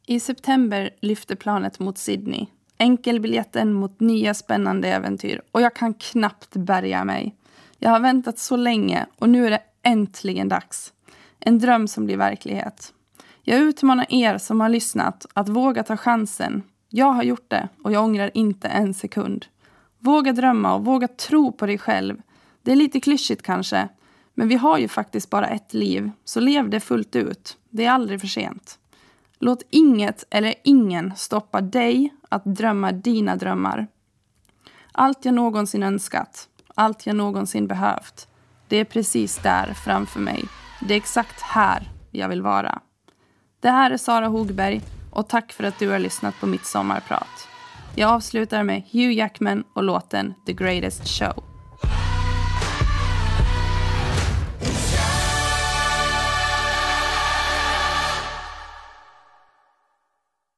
I 0.10 0.20
september 0.20 0.90
lyfter 1.02 1.36
planet 1.36 1.80
mot 1.80 1.98
Sydney. 1.98 2.46
Enkelbiljetten 2.78 3.74
mot 3.74 4.00
nya 4.00 4.34
spännande 4.34 4.88
äventyr 4.88 5.42
och 5.52 5.62
jag 5.62 5.76
kan 5.76 5.94
knappt 5.94 6.56
bärga 6.56 7.04
mig. 7.04 7.36
Jag 7.78 7.90
har 7.90 8.00
väntat 8.00 8.40
så 8.40 8.56
länge 8.56 9.06
och 9.20 9.30
nu 9.30 9.46
är 9.46 9.52
det 9.52 9.62
äntligen 9.84 10.50
dags. 10.50 10.94
En 11.40 11.60
dröm 11.60 11.88
som 11.88 12.06
blir 12.06 12.18
verklighet. 12.18 12.94
Jag 13.42 13.60
utmanar 13.60 14.06
er 14.10 14.38
som 14.38 14.62
har 14.62 14.70
lyssnat 14.70 15.26
att 15.34 15.50
våga 15.50 15.84
ta 15.84 15.98
chansen. 15.98 16.64
Jag 16.90 17.12
har 17.12 17.24
gjort 17.24 17.50
det 17.50 17.70
och 17.84 17.92
jag 17.92 18.04
ångrar 18.04 18.32
inte 18.34 18.68
en 18.68 18.94
sekund. 18.94 19.46
Våga 20.00 20.34
drömma 20.34 20.76
och 20.76 20.86
våga 20.86 21.08
tro 21.08 21.52
på 21.52 21.66
dig 21.66 21.78
själv. 21.78 22.22
Det 22.62 22.72
är 22.72 22.76
lite 22.76 23.00
klyschigt 23.00 23.42
kanske, 23.42 23.88
men 24.34 24.48
vi 24.48 24.56
har 24.56 24.78
ju 24.78 24.88
faktiskt 24.88 25.30
bara 25.30 25.48
ett 25.48 25.74
liv, 25.74 26.12
så 26.26 26.40
lev 26.40 26.70
det 26.70 26.80
fullt 26.80 27.16
ut. 27.16 27.58
Det 27.70 27.86
är 27.86 27.92
aldrig 27.92 28.22
för 28.22 28.28
sent. 28.28 28.80
Låt 29.40 29.64
inget 29.70 30.24
eller 30.30 30.54
ingen 30.64 31.16
stoppa 31.16 31.62
dig 31.62 32.14
att 32.30 32.46
drömma 32.46 32.92
dina 32.92 33.36
drömmar. 33.36 33.88
Allt 34.92 35.26
jag 35.26 35.34
någonsin 35.34 35.84
önskat, 35.84 36.48
allt 36.76 37.06
jag 37.06 37.16
någonsin 37.16 37.68
behövt, 37.68 38.28
det 38.68 38.78
är 38.78 38.86
precis 38.86 39.38
där 39.38 39.74
framför 39.74 40.20
mig. 40.20 40.44
Det 40.82 40.94
är 40.94 40.98
exakt 40.98 41.42
här 41.42 41.92
jag 42.12 42.30
vill 42.30 42.42
vara. 42.42 42.80
Det 43.60 43.70
här 43.70 43.92
är 43.92 43.98
Sara 43.98 44.28
Hogberg 44.28 44.82
och 45.12 45.30
tack 45.30 45.52
för 45.52 45.64
att 45.64 45.80
du 45.80 45.90
har 45.90 46.00
lyssnat 46.00 46.40
på 46.40 46.48
mitt 46.48 46.66
sommarprat. 46.66 47.48
Jag 47.96 48.12
avslutar 48.12 48.64
med 48.64 48.84
Hugh 48.92 49.14
Jackman 49.14 49.64
och 49.74 49.84
låten 49.84 50.34
The 50.46 50.54
Greatest 50.54 51.08
Show. 51.08 51.57